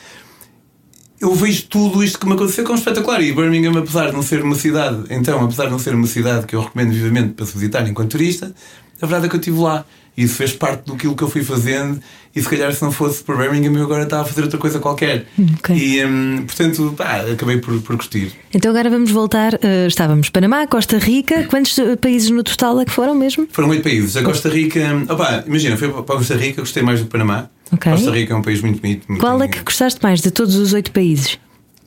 [1.19, 3.21] eu vejo tudo isto que me aconteceu como espetacular.
[3.21, 6.45] E Birmingham, apesar de não ser uma cidade, então, apesar de não ser uma cidade
[6.45, 8.53] que eu recomendo vivamente para se visitar enquanto turista,
[9.01, 9.85] a verdade é que eu estive lá.
[10.17, 12.01] E isso fez parte do que eu fui fazendo.
[12.35, 14.77] E se calhar, se não fosse por Birmingham, eu agora estava a fazer outra coisa
[14.77, 15.25] qualquer.
[15.59, 15.77] Okay.
[15.77, 18.33] E, hum, portanto, pá, acabei por, por curtir.
[18.53, 19.53] Então, agora vamos voltar.
[19.53, 21.45] Uh, estávamos Panamá, Costa Rica.
[21.45, 23.47] Quantos eh, países no total é que foram mesmo?
[23.51, 24.17] Foram oito países.
[24.17, 24.81] A Costa Rica.
[25.09, 27.49] Opa, imagina, fui para a Costa Rica, gostei mais do Panamá.
[27.71, 27.91] Okay.
[27.91, 29.05] Costa Rica é um país muito bonito.
[29.07, 31.39] Muito Qual é que gostaste mais de todos os oito países?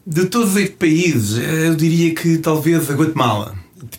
[0.07, 3.55] De todos os oito países, eu diria que talvez a Guatemala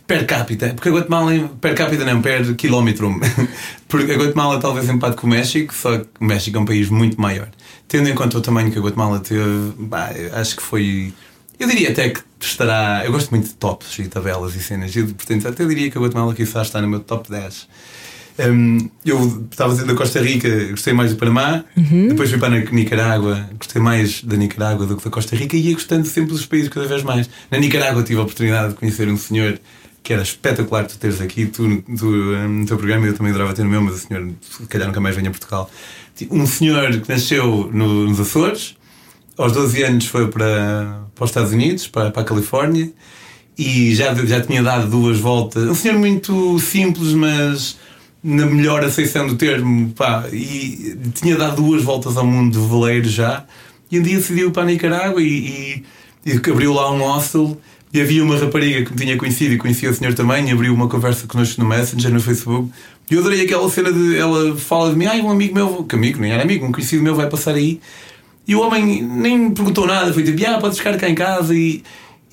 [0.07, 3.19] per capita, porque a Guatemala per capita não, per quilómetro,
[3.87, 6.89] porque a Guatemala talvez empate com o México, só que o México é um país
[6.89, 7.49] muito maior.
[7.87, 11.13] Tendo em conta o tamanho que a Guatemala teve, bah, acho que foi.
[11.59, 13.03] Eu diria até que estará.
[13.05, 16.01] Eu gosto muito de tops e tabelas e cenas, eu, portanto, até diria que a
[16.01, 17.67] Guatemala quizás está no meu top 10.
[18.39, 22.07] Um, eu estava dizendo da Costa Rica, gostei mais do Panamá, uhum.
[22.07, 25.67] depois fui para a Nicarágua, gostei mais da Nicarágua do que da Costa Rica e
[25.67, 27.29] ia gostando sempre dos países cada vez mais.
[27.51, 29.59] Na Nicarágua tive a oportunidade de conhecer um senhor
[30.01, 33.63] que era espetacular tu teres aqui, tu, tu no teu programa, eu também adorava ter
[33.63, 35.71] no meu, mas o senhor, se calhar, nunca mais venha a Portugal.
[36.29, 38.75] Um senhor que nasceu no, nos Açores,
[39.37, 42.91] aos 12 anos foi para, para os Estados Unidos, para, para a Califórnia,
[43.57, 45.69] e já, já tinha dado duas voltas.
[45.69, 47.77] Um senhor muito simples, mas
[48.23, 53.09] na melhor aceição do termo, pá, e tinha dado duas voltas ao mundo de veleiro
[53.09, 53.45] já,
[53.91, 55.83] e um dia decidiu para a Nicarágua e,
[56.25, 57.59] e, e abriu lá um hostel
[57.93, 60.73] e havia uma rapariga que me tinha conhecido e conhecia o senhor também, e abriu
[60.73, 62.71] uma conversa connosco no Messenger, no Facebook.
[63.11, 64.17] E eu adorei aquela cena de.
[64.17, 67.03] Ela fala de mim, ai, um amigo meu, que amigo, nem era amigo, um conhecido
[67.03, 67.79] meu vai passar aí.
[68.47, 71.53] E o homem nem perguntou nada, foi tipo, ah, podes ficar cá em casa.
[71.53, 71.83] E,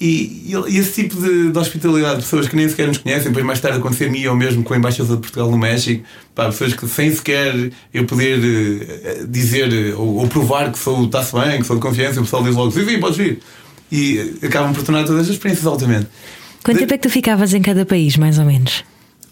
[0.00, 3.44] e, e esse tipo de, de, hospitalidade de pessoas que nem sequer nos conhecem, depois
[3.44, 6.02] mais tarde acontecer-me ou mesmo com a Embaixada de Portugal no México,
[6.34, 11.34] pá, pessoas que sem sequer eu poder uh, dizer ou, ou, provar que sou, está-se
[11.34, 13.40] bem, que sou de confiança, o pessoal diz logo, sim, sim, podes vir
[13.92, 16.06] e acabam por tornar todas as experiências altamente.
[16.62, 16.82] Quanto de...
[16.82, 18.84] tempo é que tu ficavas em cada país, mais ou menos?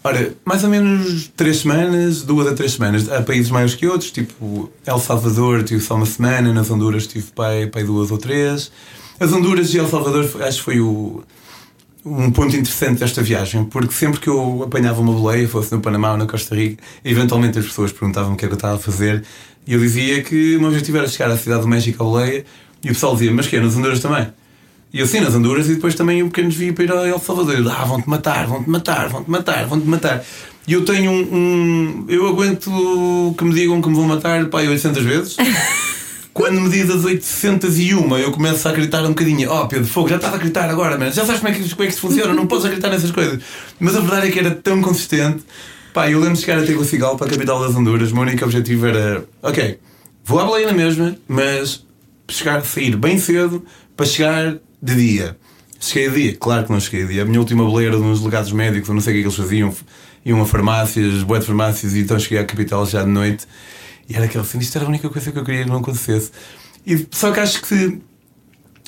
[0.03, 3.09] Ora, mais ou menos três semanas, duas a três semanas.
[3.09, 7.27] Há países maiores que outros, tipo El Salvador tive só uma semana, nas Honduras tive
[7.35, 8.71] pai, pai duas ou três.
[9.19, 11.23] As Honduras e El Salvador acho que foi o,
[12.05, 16.11] um ponto interessante desta viagem, porque sempre que eu apanhava uma boleia, fosse no Panamá
[16.11, 18.79] ou na Costa Rica, eventualmente as pessoas perguntavam o que é que eu estava a
[18.79, 19.23] fazer
[19.67, 22.45] e eu dizia que o meu objetivo era chegar à cidade do México, à boleia,
[22.83, 24.27] e o pessoal dizia, mas que é, nas Honduras também?
[24.91, 27.55] E assim nas Honduras e depois também o pequeno desvio para ir a El Salvador.
[27.55, 30.25] Eu, ah, vão-te matar, vão-te matar, vão-te matar, vão-te matar.
[30.67, 34.59] E eu tenho um, um, Eu aguento que me digam que me vão matar pá,
[34.61, 35.37] 800 vezes.
[36.39, 39.51] Quando me diz as 801, eu começo a acreditar um bocadinho.
[39.51, 41.83] Oh, Pedro Fogo, já estava a acreditar agora, mas já sabes como é, que, como
[41.83, 43.43] é que isto funciona, não posso acreditar nessas coisas.
[43.77, 45.43] Mas a verdade é que era tão consistente.
[45.93, 48.11] Pá, eu lembro de chegar Tegucigalpa, para a capital das Honduras.
[48.11, 49.79] O meu único objetivo era: ok,
[50.23, 51.85] vou à baleia na mesma, mas
[52.29, 53.65] chegar, sair bem cedo
[53.97, 55.35] para chegar de dia.
[55.77, 56.37] Cheguei de dia?
[56.39, 57.23] Claro que não cheguei de dia.
[57.23, 59.27] A minha última boleira de uns legados médicos, eu não sei o que, é que
[59.27, 59.75] eles faziam,
[60.23, 63.45] iam a farmácias, boas farmácias, e então cheguei à capital já de noite.
[64.09, 66.31] E era aquele assim, isto era a única coisa que eu queria que não acontecesse.
[66.85, 68.01] E, só que acho que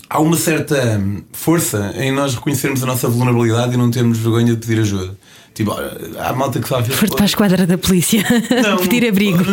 [0.10, 4.65] há uma certa força em nós reconhecermos a nossa vulnerabilidade e não termos vergonha de
[4.65, 5.15] pedir ajuda.
[5.53, 5.73] Tipo,
[6.17, 6.89] há malta que sabe.
[6.91, 8.23] Foste para a esquadra da polícia
[8.63, 9.43] não, pedir abrigo.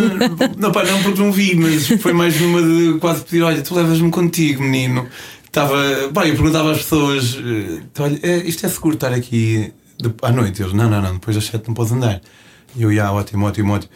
[0.56, 3.74] Não, pá, não porque não vi, mas foi mais numa de quase pedir: olha, tu
[3.74, 5.08] levas-me contigo, menino.
[5.44, 5.76] Estava.
[6.14, 7.36] Pá, eu perguntava às pessoas:
[7.90, 9.72] então, olha, é, isto é seguro estar aqui
[10.22, 10.62] à noite?
[10.62, 12.20] Eles: não, não, não, depois das sete não podes andar.
[12.76, 13.92] E eu: ia, ótimo, ótimo, ótimo.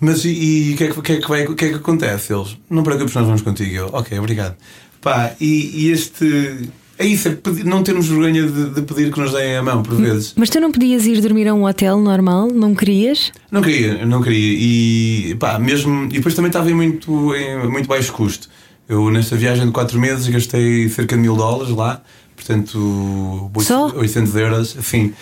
[0.00, 2.32] Mas e o que, é que, que, é que, vai, que é que acontece?
[2.32, 3.74] Eles: não preocupes, nós vamos contigo.
[3.74, 4.56] Eu: ok, obrigado.
[5.00, 6.70] Pá, e, e este.
[6.98, 9.82] É isso, é pedir, não termos vergonha de, de, pedir que nos deem a mão,
[9.82, 10.34] por vezes.
[10.36, 12.48] Mas tu não podias ir dormir a um hotel normal?
[12.48, 13.32] Não querias?
[13.50, 14.58] Não queria, não queria.
[14.58, 16.04] E pá, mesmo.
[16.06, 18.50] E depois também estava em muito, em muito baixo custo.
[18.86, 22.02] Eu, nesta viagem de 4 meses, gastei cerca de mil dólares lá.
[22.50, 23.92] Portanto, Só?
[23.94, 24.76] 800 euros.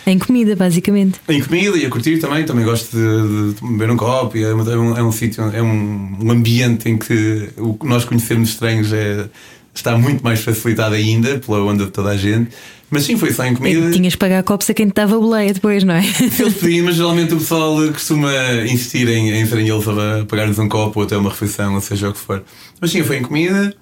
[0.07, 1.21] Em comida, basicamente.
[1.29, 2.45] Em comida e a curtir também.
[2.45, 4.39] Também gosto de, de beber um copo.
[4.39, 8.51] É, um, é um sítio, é um, um ambiente em que o que nós conhecermos
[8.51, 9.29] estranhos é,
[9.75, 12.51] está muito mais facilitado ainda pela onda de toda a gente.
[12.91, 13.91] Mas sim, foi só em comida.
[13.91, 16.03] E tinhas que pagar copos a quem te dava boleia depois, não é?
[16.39, 18.33] Eles pediam, mas geralmente o pessoal costuma
[18.65, 22.09] insistir em, em serem eles a pagar-nos um copo ou até uma refeição, ou seja
[22.09, 22.43] o que for.
[22.81, 23.75] Mas sim, foi em comida.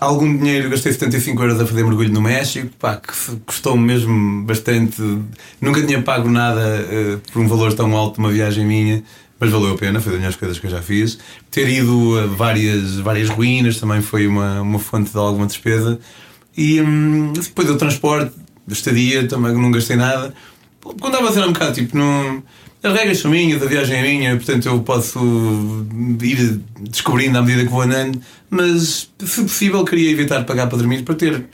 [0.00, 3.12] Algum dinheiro, gastei 75 euros a fazer mergulho no México, pá, que
[3.46, 5.00] custou-me mesmo bastante.
[5.60, 9.02] Nunca tinha pago nada uh, por um valor tão alto uma viagem minha,
[9.38, 11.18] mas valeu a pena, foi das melhores coisas que eu já fiz.
[11.50, 15.98] Ter ido a várias, várias ruínas também foi uma, uma fonte de alguma despesa.
[16.56, 18.32] E hum, depois o transporte,
[18.68, 20.32] estadia, também não gastei nada.
[20.82, 22.42] Quando estava a ser um bocado tipo, não.
[22.86, 25.18] As regras são minhas, a viagem é minha, portanto eu posso
[26.22, 31.02] ir descobrindo à medida que vou andando, mas se possível queria evitar pagar para dormir
[31.02, 31.46] para ter,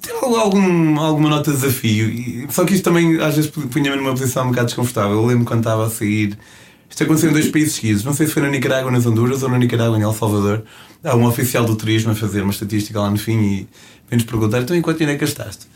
[0.00, 2.46] ter algum, alguma nota de desafio.
[2.48, 5.12] Só que isto também às vezes punha-me numa posição um bocado desconfortável.
[5.12, 6.38] Eu lembro quando estava a sair.
[6.88, 8.02] Isto aconteceu em dois países seguidos.
[8.02, 10.64] Não sei se foi na Nicarágua ou nas Honduras ou na Nicarágua em El Salvador.
[11.04, 13.68] Há um oficial do turismo a fazer uma estatística lá no fim e
[14.08, 15.66] vem-nos perguntar: então em quanto dinheiro é gastaste?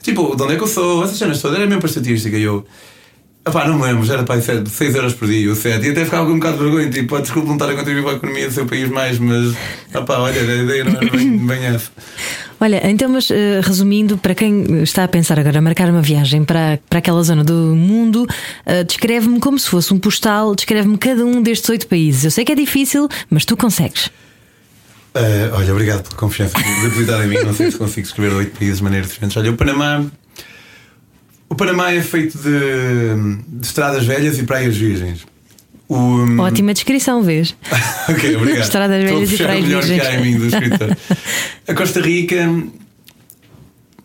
[0.00, 1.02] Tipo, de onde é que eu sou?
[1.02, 2.36] Essas cenas todas era mesmo para estatística.
[2.36, 2.64] E eu,
[3.46, 5.86] Epá, não me lembro, já era para 6 euros por dia, o 7.
[5.86, 8.12] E até ficava com um bocado de vergonha, tipo, desculpa não estar a contribuir para
[8.12, 9.54] a economia do seu país mais, mas
[9.94, 11.90] epá, olha, a ideia não era bem, bem essa.
[12.58, 16.42] Olha, então, mas uh, resumindo, para quem está a pensar agora a marcar uma viagem
[16.42, 21.22] para, para aquela zona do mundo, uh, descreve-me como se fosse um postal, descreve-me cada
[21.26, 22.24] um destes oito países.
[22.24, 24.06] Eu sei que é difícil, mas tu consegues.
[25.14, 27.36] Uh, olha, obrigado pela confiança depositada em mim.
[27.44, 29.38] Não sei se consigo escrever oito países de maneira diferente.
[29.38, 30.02] Olha, o Panamá
[31.48, 35.26] o Panamá é feito de, de estradas velhas e praias virgens.
[35.88, 36.40] O, um...
[36.40, 37.54] Ótima descrição, vês?
[38.08, 38.62] ok, obrigado.
[38.62, 40.38] Estradas velhas e praias virgens.
[40.38, 40.96] do escritor.
[41.68, 42.64] a Costa Rica.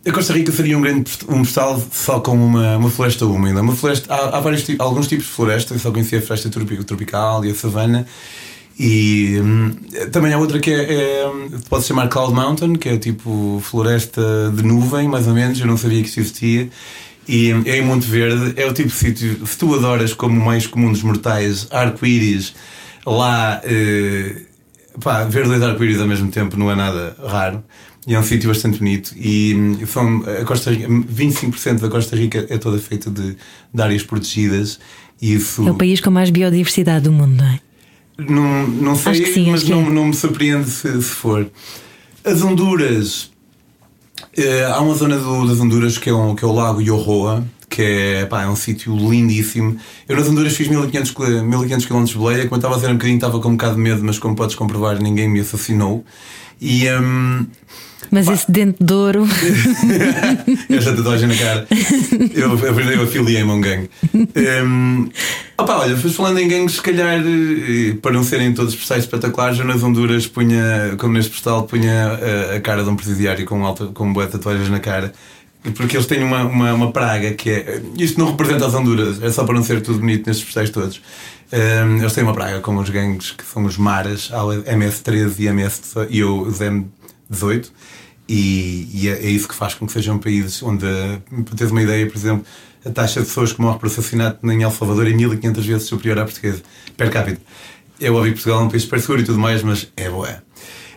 [0.06, 3.62] A Costa Rica seria um grande um postal só com uma, uma floresta úmida.
[3.62, 7.43] Uma floresta, há, há vários, alguns tipos de floresta, eu só conhecia a floresta tropical
[7.45, 8.06] e a savana.
[8.80, 9.75] E hum,
[10.12, 11.32] também há outra que é, é,
[11.69, 14.21] pode chamar Cloud Mountain, que é tipo floresta
[14.56, 15.60] de nuvem, mais ou menos.
[15.60, 16.69] Eu não sabia que isso existia.
[17.32, 20.65] E é em Monte Verde, é o tipo de sítio, se tu adoras como mais
[20.65, 22.56] comum dos mortais, arco-íris,
[23.06, 24.36] lá, eh,
[25.00, 27.63] pá, ver dois arco-íris ao mesmo tempo não é nada raro.
[28.08, 29.13] E é um sítio bastante bonito.
[29.15, 33.38] E são, a Costa Rica, 25% da Costa Rica é toda feita de,
[33.72, 34.80] de áreas protegidas.
[35.22, 35.68] E isso...
[35.68, 37.60] É o país com mais biodiversidade do mundo, não é?
[38.18, 39.89] Não, não sei, sim, mas não, é.
[39.92, 41.48] não me surpreende se, se for.
[42.26, 43.30] As Honduras
[44.74, 47.82] há uma zona do, das Honduras que é, um, que é o Lago Yorroa, que
[47.82, 49.78] é, pá, é um sítio lindíssimo.
[50.08, 53.18] Eu nas Honduras fiz 1500, 1500 km de boleia, quando estava a dizer um bocadinho
[53.18, 56.04] estava com um bocado de medo, mas como podes comprovar, ninguém me assassinou.
[56.60, 56.90] E.
[56.90, 57.46] Um,
[58.12, 58.34] mas Pá.
[58.34, 59.28] esse dente de ouro.
[60.70, 61.68] Esta tatuagem na cara.
[62.34, 63.90] Eu, eu, eu afiliei-me a um gangue.
[64.66, 65.10] Um,
[65.58, 69.66] opa, olha, falando em gangues, se calhar, eh, para não serem todos postais espetaculares, eu
[69.66, 72.20] nas Honduras punha, como neste postal, punha
[72.52, 75.14] a, a cara de um presidiário com, alta, com boas tatuagens na cara.
[75.76, 77.82] Porque eles têm uma, uma, uma, praga que é.
[77.98, 81.02] Isto não representa as Honduras, é só para não ser tudo bonito nestes postais todos.
[81.52, 85.82] Um, eles têm uma praga com os gangues que são os Maras, MS-13 e MS
[86.10, 87.69] e os M18
[88.30, 90.86] e, e é, é, isso que faz com que sejam países onde,
[91.43, 92.45] para teres uma ideia, por exemplo,
[92.86, 96.19] a taxa de pessoas que morrem por assassinato em El Salvador é 1500 vezes superior
[96.19, 96.62] à portuguesa,
[96.95, 97.41] per capita.
[98.00, 100.43] É óbvio que Portugal é um país super seguro e tudo mais, mas é boa.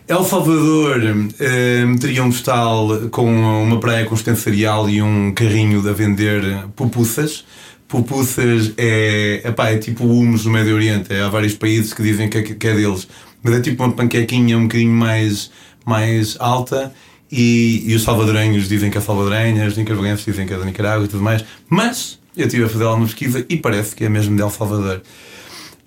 [0.05, 1.01] El Salvador
[1.39, 7.45] eh, teria um postal com uma praia com extensarial e um carrinho a vender pupussas.
[7.87, 11.13] Pupussas é, epá, é tipo humus no Médio Oriente.
[11.13, 13.07] É, há vários países que dizem que é, que é deles,
[13.41, 15.49] mas é tipo uma panquequinha um bocadinho mais,
[15.85, 16.93] mais alta
[17.31, 21.05] e, e os salvadorenhos dizem que é salvadorenha, os nicaragüenses dizem que é da Nicarágua
[21.05, 21.45] e tudo mais.
[21.69, 25.01] Mas eu estive a fazer alguma pesquisa e parece que é mesmo de El Salvador.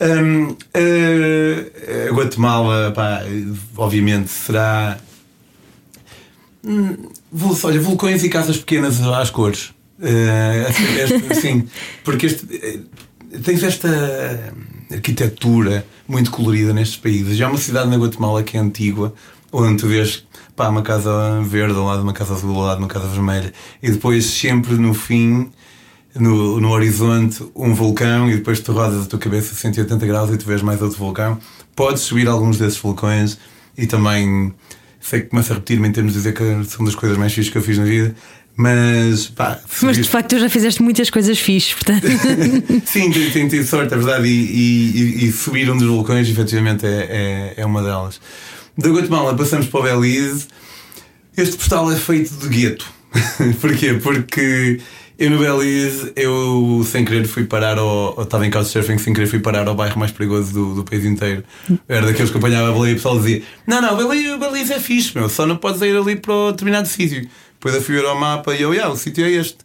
[0.01, 3.23] Um, uh, a Guatemala, pá,
[3.77, 4.99] obviamente, será.
[6.65, 6.97] Hum,
[7.63, 9.73] olha, vulcões e casas pequenas às cores.
[9.99, 11.67] Uh, sim,
[12.05, 12.81] porque este, eh,
[13.43, 14.53] tens esta
[14.91, 17.37] arquitetura muito colorida nestes países.
[17.37, 19.13] Já há uma cidade na Guatemala que é antiga,
[19.51, 22.89] onde tu vês pá, uma casa verde ao lado uma casa azul, ao lado uma
[22.89, 25.51] casa vermelha, e depois sempre no fim,
[26.19, 30.37] no, no horizonte, um vulcão, e depois tu rodas a tua cabeça 180 graus e
[30.37, 31.39] tu vês mais outro vulcão.
[31.75, 33.39] Podes subir alguns desses vulcões
[33.77, 34.53] e também
[35.01, 37.53] sei que começo a repetir-me em termos de dizer que são das coisas mais fixas
[37.53, 38.15] que eu fiz na vida.
[38.59, 42.07] Mas, pá, mas de facto tu já fizeste muitas coisas fixas, portanto.
[42.87, 44.27] Sim, tenho tido sorte, é verdade.
[44.27, 48.19] E, e, e, subir um dos vulcões, efetivamente, é, é, é uma delas.
[48.79, 50.47] Da Guatemala passamos para o Belize.
[51.37, 52.87] Este postal é feito de gueto.
[53.61, 53.95] Porquê?
[54.03, 54.81] Porque
[55.19, 58.23] eu no Belize, eu sem querer fui parar ao.
[58.23, 61.43] Estava em couchsurfing, sem querer fui parar ao bairro mais perigoso do, do país inteiro.
[61.89, 64.81] era daqueles que apanhava a baleia e o pessoal dizia: Não, não, Belize, Belize é
[64.81, 67.29] fixe, meu, só não podes ir ali para o determinado sítio.
[67.55, 69.59] Depois eu fui ver ao mapa e eu, yeah, o sítio é este.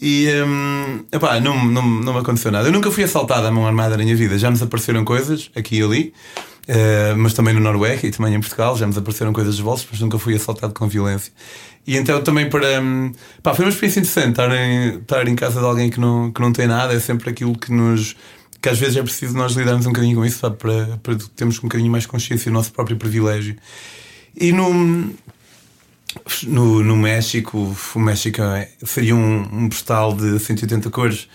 [0.00, 2.68] E um, epá, não, não, não me aconteceu nada.
[2.68, 4.38] Eu nunca fui assaltado à mão armada na minha vida.
[4.38, 6.12] Já me apareceram coisas aqui e ali.
[6.62, 9.86] Uh, mas também no Noruega e também em Portugal já nos apareceram coisas de bolsos,
[9.90, 11.32] mas nunca fui assaltado com violência.
[11.86, 12.80] E então também para.
[12.80, 13.12] Um,
[13.42, 16.40] pá, foi uma experiência interessante estar em, estar em casa de alguém que não, que
[16.40, 18.14] não tem nada, é sempre aquilo que nos.
[18.60, 20.56] que às vezes é preciso nós lidarmos um bocadinho com isso, sabe?
[20.56, 23.56] Para, para termos um bocadinho mais consciência do nosso próprio privilégio.
[24.38, 25.12] E no.
[26.46, 31.26] No, no México, o México é, seria um, um postal de 180 cores,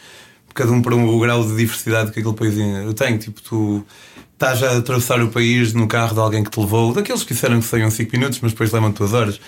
[0.54, 2.54] cada um para um, o grau de diversidade que aquele país
[2.96, 3.18] tem.
[3.18, 3.86] Tipo, tu
[4.34, 7.60] estás a atravessar o país no carro de alguém que te levou, daqueles que disseram
[7.60, 9.42] que seriam 5 minutos, mas depois levam duas horas.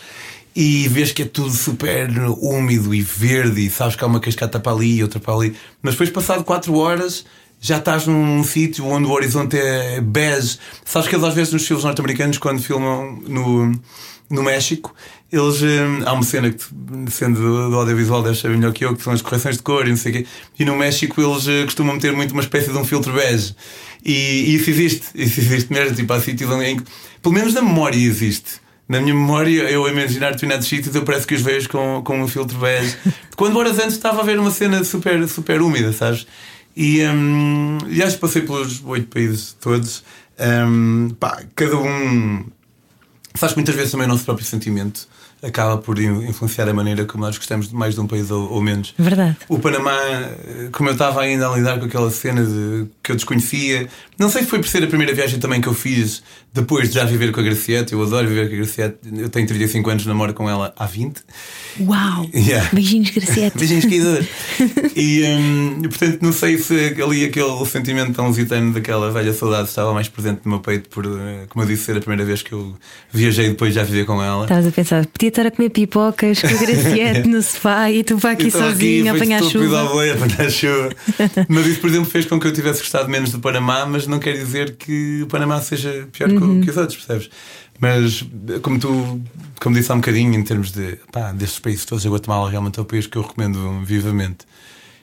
[0.62, 2.10] E vês que é tudo super
[2.42, 5.56] úmido e verde, e sabes que há uma cascata para ali e outra para ali.
[5.82, 7.24] Mas depois, passado 4 horas,
[7.62, 10.58] já estás num sítio onde o horizonte é bege.
[10.84, 13.72] Sabes que eles, às vezes, nos filmes norte-americanos, quando filmam no,
[14.30, 14.94] no México,
[15.32, 15.62] eles.
[15.62, 16.62] Hum, há uma cena que,
[17.10, 19.88] sendo do, do audiovisual, deve saber melhor que eu, que são as correções de cor
[19.88, 20.26] e não sei o quê.
[20.60, 23.56] E no México, eles uh, costumam ter muito uma espécie de um filtro bege.
[24.04, 25.96] E, e isso existe, isso existe mesmo.
[25.96, 26.84] Tipo, há sítios em que,
[27.22, 28.60] pelo menos na memória, existe.
[28.90, 32.20] Na minha memória, eu a imaginar determinados sítios, eu parece que os vejo com, com
[32.24, 32.98] um filtro bege.
[33.38, 36.26] Quando horas antes estava a ver uma cena super, super úmida, sabes?
[36.76, 40.04] E, um, e acho que passei pelos oito países todos.
[40.40, 42.48] Um, pá, cada um.
[43.36, 45.08] Sabes que muitas vezes também o nosso próprio sentimento
[45.42, 48.94] acaba por influenciar a maneira como nós gostamos mais de um país ou, ou, menos.
[48.98, 49.38] Verdade.
[49.48, 49.98] O Panamá,
[50.72, 53.88] como eu estava ainda a lidar com aquela cena de, que eu desconhecia,
[54.18, 56.22] não sei se foi por ser a primeira viagem também que eu fiz
[56.54, 57.94] depois de já viver com a Graciete.
[57.94, 58.98] Eu adoro viver com a Graciete.
[59.16, 61.22] Eu tenho 35 anos, namoro com ela há 20.
[61.82, 62.30] Uau!
[62.34, 62.70] Yeah.
[62.74, 63.56] Beijinhos, Graciete.
[63.58, 64.28] Beijinhos, querida.
[64.96, 69.94] e um, portanto, não sei se ali aquele sentimento tão lusitano daquela velha saudade estava
[69.94, 72.52] mais presente no meu peito, por, eh, como eu disse, ser a primeira vez que
[72.52, 72.76] eu
[73.12, 74.44] viajei depois de já viver com ela.
[74.44, 78.32] Estavas a pensar, podia estar a comer pipocas com Graciete no sofá e tu para
[78.32, 79.80] aqui sozinho a apanhar chuva.
[79.80, 80.90] A apanhar chuva.
[81.48, 84.20] mas isso, por exemplo, fez com que eu tivesse gostado menos do Panamá, mas não
[84.20, 86.62] quer dizer que o Panamá seja pior uhum.
[86.62, 87.30] que os outros, percebes?
[87.80, 88.26] Mas,
[88.62, 89.22] como tu,
[89.62, 92.78] como disse há um bocadinho, em termos de pá, destes países todos, a Guatemala realmente
[92.78, 94.40] é o país que eu recomendo vivamente.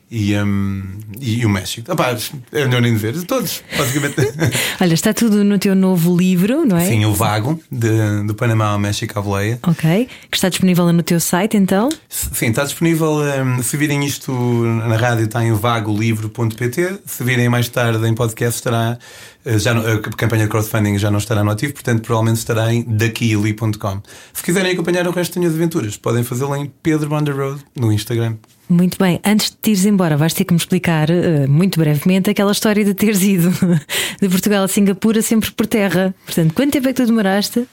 [0.09, 0.85] E, um,
[1.21, 1.91] e, o México.
[1.93, 2.17] Opa,
[2.53, 3.21] é melhor nem ver.
[3.25, 4.15] Todos, basicamente.
[4.81, 6.87] Olha, está tudo no teu novo livro, não é?
[6.87, 9.59] Sim, o Vago, de, do Panamá ao México à Boleia.
[9.65, 10.09] Ok.
[10.31, 11.89] Que está disponível no teu site, então?
[12.09, 13.17] Sim, está disponível.
[13.17, 17.01] Um, se virem isto na rádio, está em vagolivro.pt.
[17.05, 18.97] Se virem mais tarde em podcast, estará.
[19.45, 22.85] Eh, já, a campanha de crowdfunding já não estará no ativo, portanto, provavelmente estará em
[22.85, 24.03] daquiali.com.
[24.33, 27.93] Se quiserem acompanhar o resto das minhas aventuras, podem fazê-lo em Pedro Bonder Road no
[27.93, 28.37] Instagram.
[28.69, 32.31] Muito bem, antes de te ires embora, vais ter que me explicar uh, muito brevemente
[32.31, 33.51] aquela história de teres ido
[34.21, 36.13] de Portugal a Singapura sempre por terra.
[36.25, 37.67] Portanto, quanto tempo é que tu demoraste?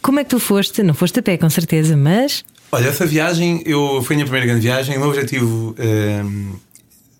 [0.00, 0.82] Como é que tu foste?
[0.82, 2.42] Não foste a pé, com certeza, mas.
[2.72, 4.96] Olha, essa viagem, eu foi a minha primeira grande viagem.
[4.96, 5.74] O meu objetivo.
[5.78, 6.58] Uh,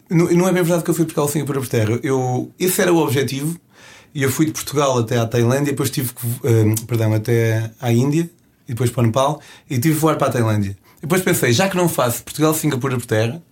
[0.08, 2.00] não é bem verdade que eu fui Portugal a Singapura por terra.
[2.02, 3.60] Eu, esse era o objetivo.
[4.14, 6.26] E eu fui de Portugal até à Tailândia, depois tive que.
[6.26, 8.28] Uh, perdão, até à Índia,
[8.66, 10.76] e depois para o Nepal, e tive que voar para a Tailândia.
[11.00, 13.42] Depois pensei, já que não faço Portugal-Singapura por terra,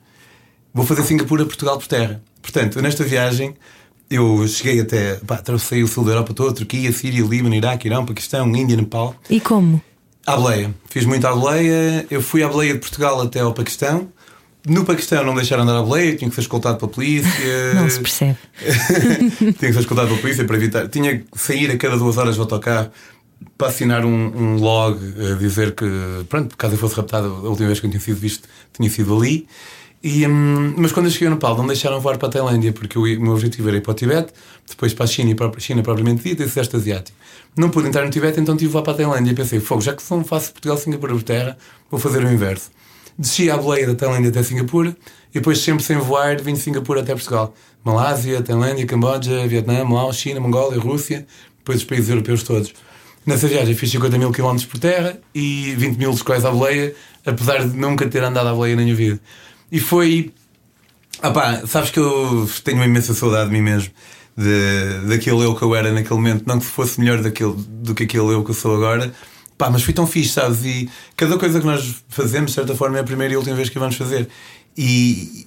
[0.73, 2.23] vou fazer Singapura-Portugal por terra.
[2.43, 3.55] Portanto, nesta viagem,
[4.11, 5.15] eu cheguei até.
[5.27, 9.15] Pá, atravessei o sul da Europa toda, Turquia, Síria, Líbano, Iraque, Irão, Paquistão, Índia, Nepal.
[9.29, 9.83] E como?
[10.27, 10.75] À boleia.
[10.91, 12.07] Fiz muito à boleia.
[12.11, 14.09] Eu fui à boleia de Portugal até ao Paquistão.
[14.67, 17.31] No Paquistão não deixaram andar à boleia, tinha que ser escoltado pela polícia.
[17.75, 18.37] Não se percebe.
[19.39, 20.89] tinha que ser escoltado pela polícia para evitar.
[20.89, 22.91] Tinha que sair a cada duas horas do autocarro
[23.57, 24.99] para assinar um, um, log
[25.31, 25.85] a dizer que,
[26.29, 29.17] pronto, caso eu fosse raptado, a última vez que eu tinha sido visto tinha sido
[29.17, 29.47] ali.
[30.03, 32.97] E, um, mas quando eu cheguei no Nepal, não deixaram voar para a Tailândia, porque
[32.99, 34.33] o meu objetivo era ir para o Tibete,
[34.69, 37.19] depois para a China e para a China propriamente dita e Sudeste Asiático.
[37.57, 39.35] Não pude entrar no Tibete, então tive que voar para a Tailândia.
[39.35, 41.59] Pensei, fogo, já que não faço Portugal-Singapura por terra,
[41.91, 42.71] vou fazer o inverso.
[43.19, 44.97] Desci à boleia da Tailândia até Singapura
[45.31, 47.53] e depois, sempre sem voar, vim de Singapura até Portugal.
[47.85, 51.27] Malásia, Tailândia, Camboja, Vietnã, Laos, China, Mongólia, Rússia,
[51.59, 52.73] depois os países europeus todos.
[53.29, 56.95] Nessa viagem fiz 50 mil quilómetros por terra e 20 mil descois à boleia,
[57.27, 59.21] apesar de nunca ter andado à boleia na minha vida.
[59.71, 60.33] E foi.
[61.21, 63.91] Ah pá, sabes que eu tenho uma imensa saudade de mim mesmo,
[64.35, 66.45] de, daquele eu que eu era naquele momento.
[66.47, 69.13] Não que fosse melhor daquele, do que aquele eu que eu sou agora,
[69.59, 70.65] pá, mas fui tão fixe, sabes?
[70.65, 73.69] E cada coisa que nós fazemos, de certa forma, é a primeira e última vez
[73.69, 74.27] que vamos fazer.
[74.75, 75.47] E,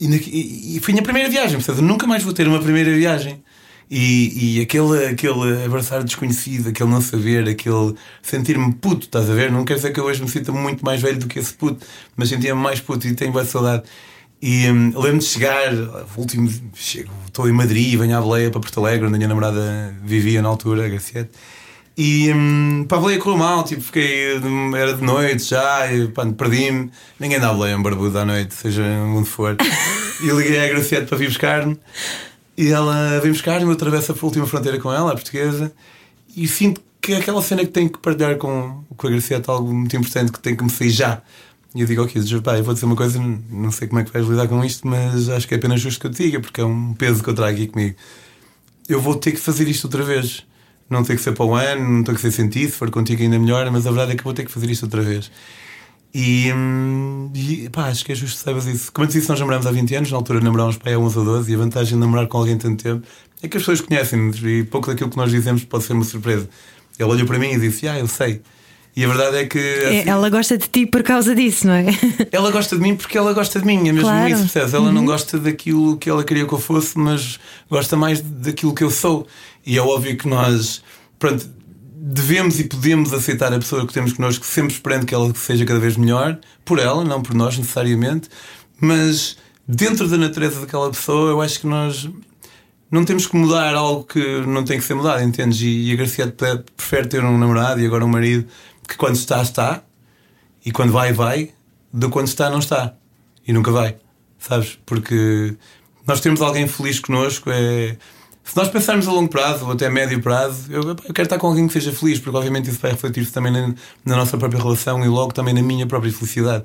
[0.00, 3.42] e, e foi a primeira viagem, portanto, nunca mais vou ter uma primeira viagem.
[3.90, 9.50] E, e aquele, aquele abraçar desconhecido, aquele não saber, aquele sentir-me puto, estás a ver?
[9.50, 11.84] Não quer dizer que eu hoje me sinta muito mais velho do que esse puto,
[12.16, 13.82] mas sentia-me mais puto e tenho boa saudade.
[14.40, 15.72] E um, lembro-me de chegar,
[16.16, 19.92] último, chego, estou em Madrid, venho à Baleia para Porto Alegre, onde a minha namorada
[20.04, 21.30] vivia na altura, a Graciete.
[21.98, 24.36] E um, pá, a Baleia correu mal, tipo, fiquei,
[24.76, 25.80] era de noite já,
[26.38, 26.92] perdi-me.
[27.18, 29.56] Ninguém dá Baleia um barbudo à noite, seja onde for.
[30.22, 31.76] e liguei à Graciete para vir buscar-me.
[32.60, 35.72] E ela vem buscar-me, eu atravesso a última fronteira com ela, a portuguesa,
[36.36, 39.72] e sinto que é aquela cena que tenho que partilhar com, com a Gracieta, algo
[39.72, 41.22] muito importante que tem que me sair já.
[41.74, 44.12] E eu digo, ok, pá, eu vou dizer uma coisa, não sei como é que
[44.12, 46.60] vais lidar com isto, mas acho que é apenas justo que eu te diga, porque
[46.60, 47.96] é um peso que eu trago aqui comigo.
[48.86, 50.44] Eu vou ter que fazer isto outra vez.
[50.90, 53.22] Não tem que ser para o ano, não tem que ser sentido, se for contigo
[53.22, 55.30] ainda melhor, mas a verdade é que vou ter que fazer isto outra vez.
[56.12, 56.52] E,
[57.34, 58.92] e pá, acho que é justo que saibas isso.
[58.92, 61.18] Como eu disse, nós namoramos há 20 anos, na altura namorámos para aí há 11
[61.18, 63.06] ou 12, e a vantagem de namorar com alguém tanto tempo
[63.42, 66.48] é que as pessoas conhecem-nos e pouco daquilo que nós dizemos pode ser uma surpresa.
[66.98, 68.42] Ele olhou para mim e disse: Ah, eu sei.
[68.96, 69.58] E a verdade é que.
[69.58, 71.86] É, ela gosta de ti por causa disso, não é?
[72.32, 74.28] ela gosta de mim porque ela gosta de mim, é mesmo claro.
[74.28, 74.74] isso, percebes?
[74.74, 74.92] Ela uhum.
[74.92, 77.38] não gosta daquilo que ela queria que eu fosse, mas
[77.70, 79.26] gosta mais daquilo que eu sou.
[79.64, 80.82] E é óbvio que nós,
[81.18, 81.48] pronto,
[82.02, 85.78] devemos e podemos aceitar a pessoa que temos connosco, sempre esperando que ela seja cada
[85.78, 88.30] vez melhor, por ela, não por nós necessariamente,
[88.80, 89.36] mas
[89.68, 92.08] dentro da natureza daquela pessoa, eu acho que nós
[92.90, 95.60] não temos que mudar algo que não tem que ser mudado, entendes?
[95.60, 96.34] E, a Garcia
[96.76, 98.46] prefere ter um namorado e agora um marido
[98.88, 99.82] que quando está, está,
[100.64, 101.50] e quando vai, vai,
[101.92, 102.94] do quando está, não está.
[103.46, 103.96] E nunca vai,
[104.38, 104.78] sabes?
[104.86, 105.54] Porque
[106.06, 107.96] nós temos alguém feliz connosco, é.
[108.44, 111.46] Se nós pensarmos a longo prazo ou até médio prazo, eu, eu quero estar com
[111.46, 113.74] alguém que seja feliz, porque obviamente isso vai refletir-se também na,
[114.04, 116.64] na, nossa própria relação e logo também na minha própria felicidade.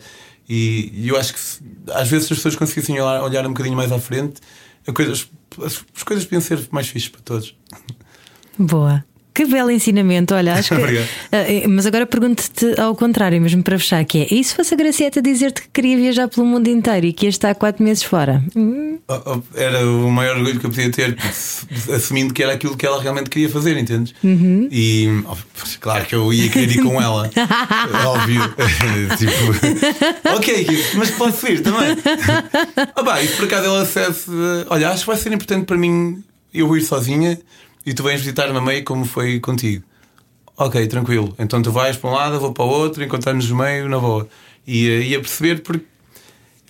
[0.49, 1.61] E, e eu acho que se,
[1.91, 4.41] às vezes se as pessoas conseguissem olhar, olhar um bocadinho mais à frente,
[4.93, 5.29] coisas,
[5.63, 7.55] as, as coisas podiam ser mais fixas para todos.
[8.57, 9.03] Boa.
[9.35, 10.81] Que belo ensinamento, olha, acho que.
[11.65, 14.77] uh, mas agora pergunto-te ao contrário, mesmo para fechar, que é: e se fosse a
[14.77, 18.41] Gracieta dizer-te que queria viajar pelo mundo inteiro e que ia estar quatro meses fora?
[18.55, 18.97] Hum.
[19.09, 21.17] Oh, oh, era o maior orgulho que eu podia ter,
[21.93, 24.15] assumindo que era aquilo que ela realmente queria fazer, entendes?
[24.23, 24.69] Uhum.
[24.71, 25.35] E oh,
[25.81, 27.29] claro que eu ia querer ir com ela,
[28.07, 28.41] óbvio.
[29.19, 31.97] tipo, ok, mas posso ir também.
[32.95, 34.31] oh, bah, e por acaso ela acesse,
[34.69, 36.23] olha, acho que vai ser importante para mim
[36.53, 37.37] eu ir sozinha
[37.85, 39.83] e tu vens visitar-me a meio como foi contigo.
[40.57, 41.35] Ok, tranquilo.
[41.37, 43.99] Então tu vais para um lado, eu vou para o outro, encontramos no meio, na
[43.99, 44.27] boa.
[44.65, 45.85] E eh, ia perceber porque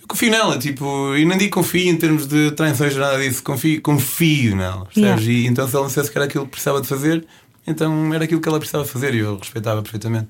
[0.00, 3.80] eu confio nela, tipo, e nem digo confio em termos de traições, nada disso, confio,
[3.80, 5.24] confio nela, percebes?
[5.24, 5.32] Yeah.
[5.32, 7.24] E então se ela não dissesse que era aquilo que precisava de fazer,
[7.66, 10.28] então era aquilo que ela precisava fazer e eu respeitava perfeitamente.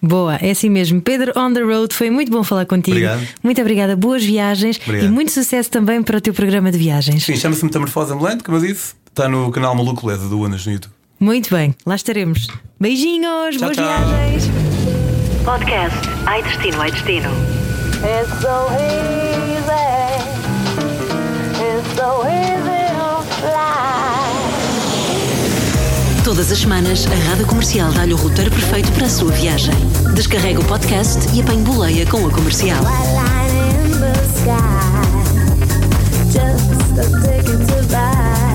[0.00, 1.00] Boa, é assim mesmo.
[1.00, 2.96] Pedro on the road, foi muito bom falar contigo.
[2.96, 3.28] Obrigado.
[3.42, 5.06] Muito obrigada, boas viagens Obrigado.
[5.06, 7.22] e muito sucesso também para o teu programa de viagens.
[7.24, 8.94] Sim, chama-se Metamorfose Ambulante, como eu disse.
[9.12, 10.94] Está no canal Maluco Leda do Unas no YouTube.
[11.20, 12.46] Muito bem, lá estaremos.
[12.80, 13.86] Beijinhos, tchau, boas tchau.
[13.86, 14.44] viagens.
[15.44, 15.96] Podcast
[16.26, 17.28] Ai Destino, Ai Destino.
[18.02, 19.92] It's so easy.
[21.60, 24.32] It's so easy to fly.
[26.24, 29.74] Todas as semanas, a Rádio Comercial dá-lhe o roteiro perfeito para a sua viagem.
[30.14, 32.82] Descarrega o podcast e apanhe boleia com a comercial.
[36.32, 38.51] Just a ticket to ride.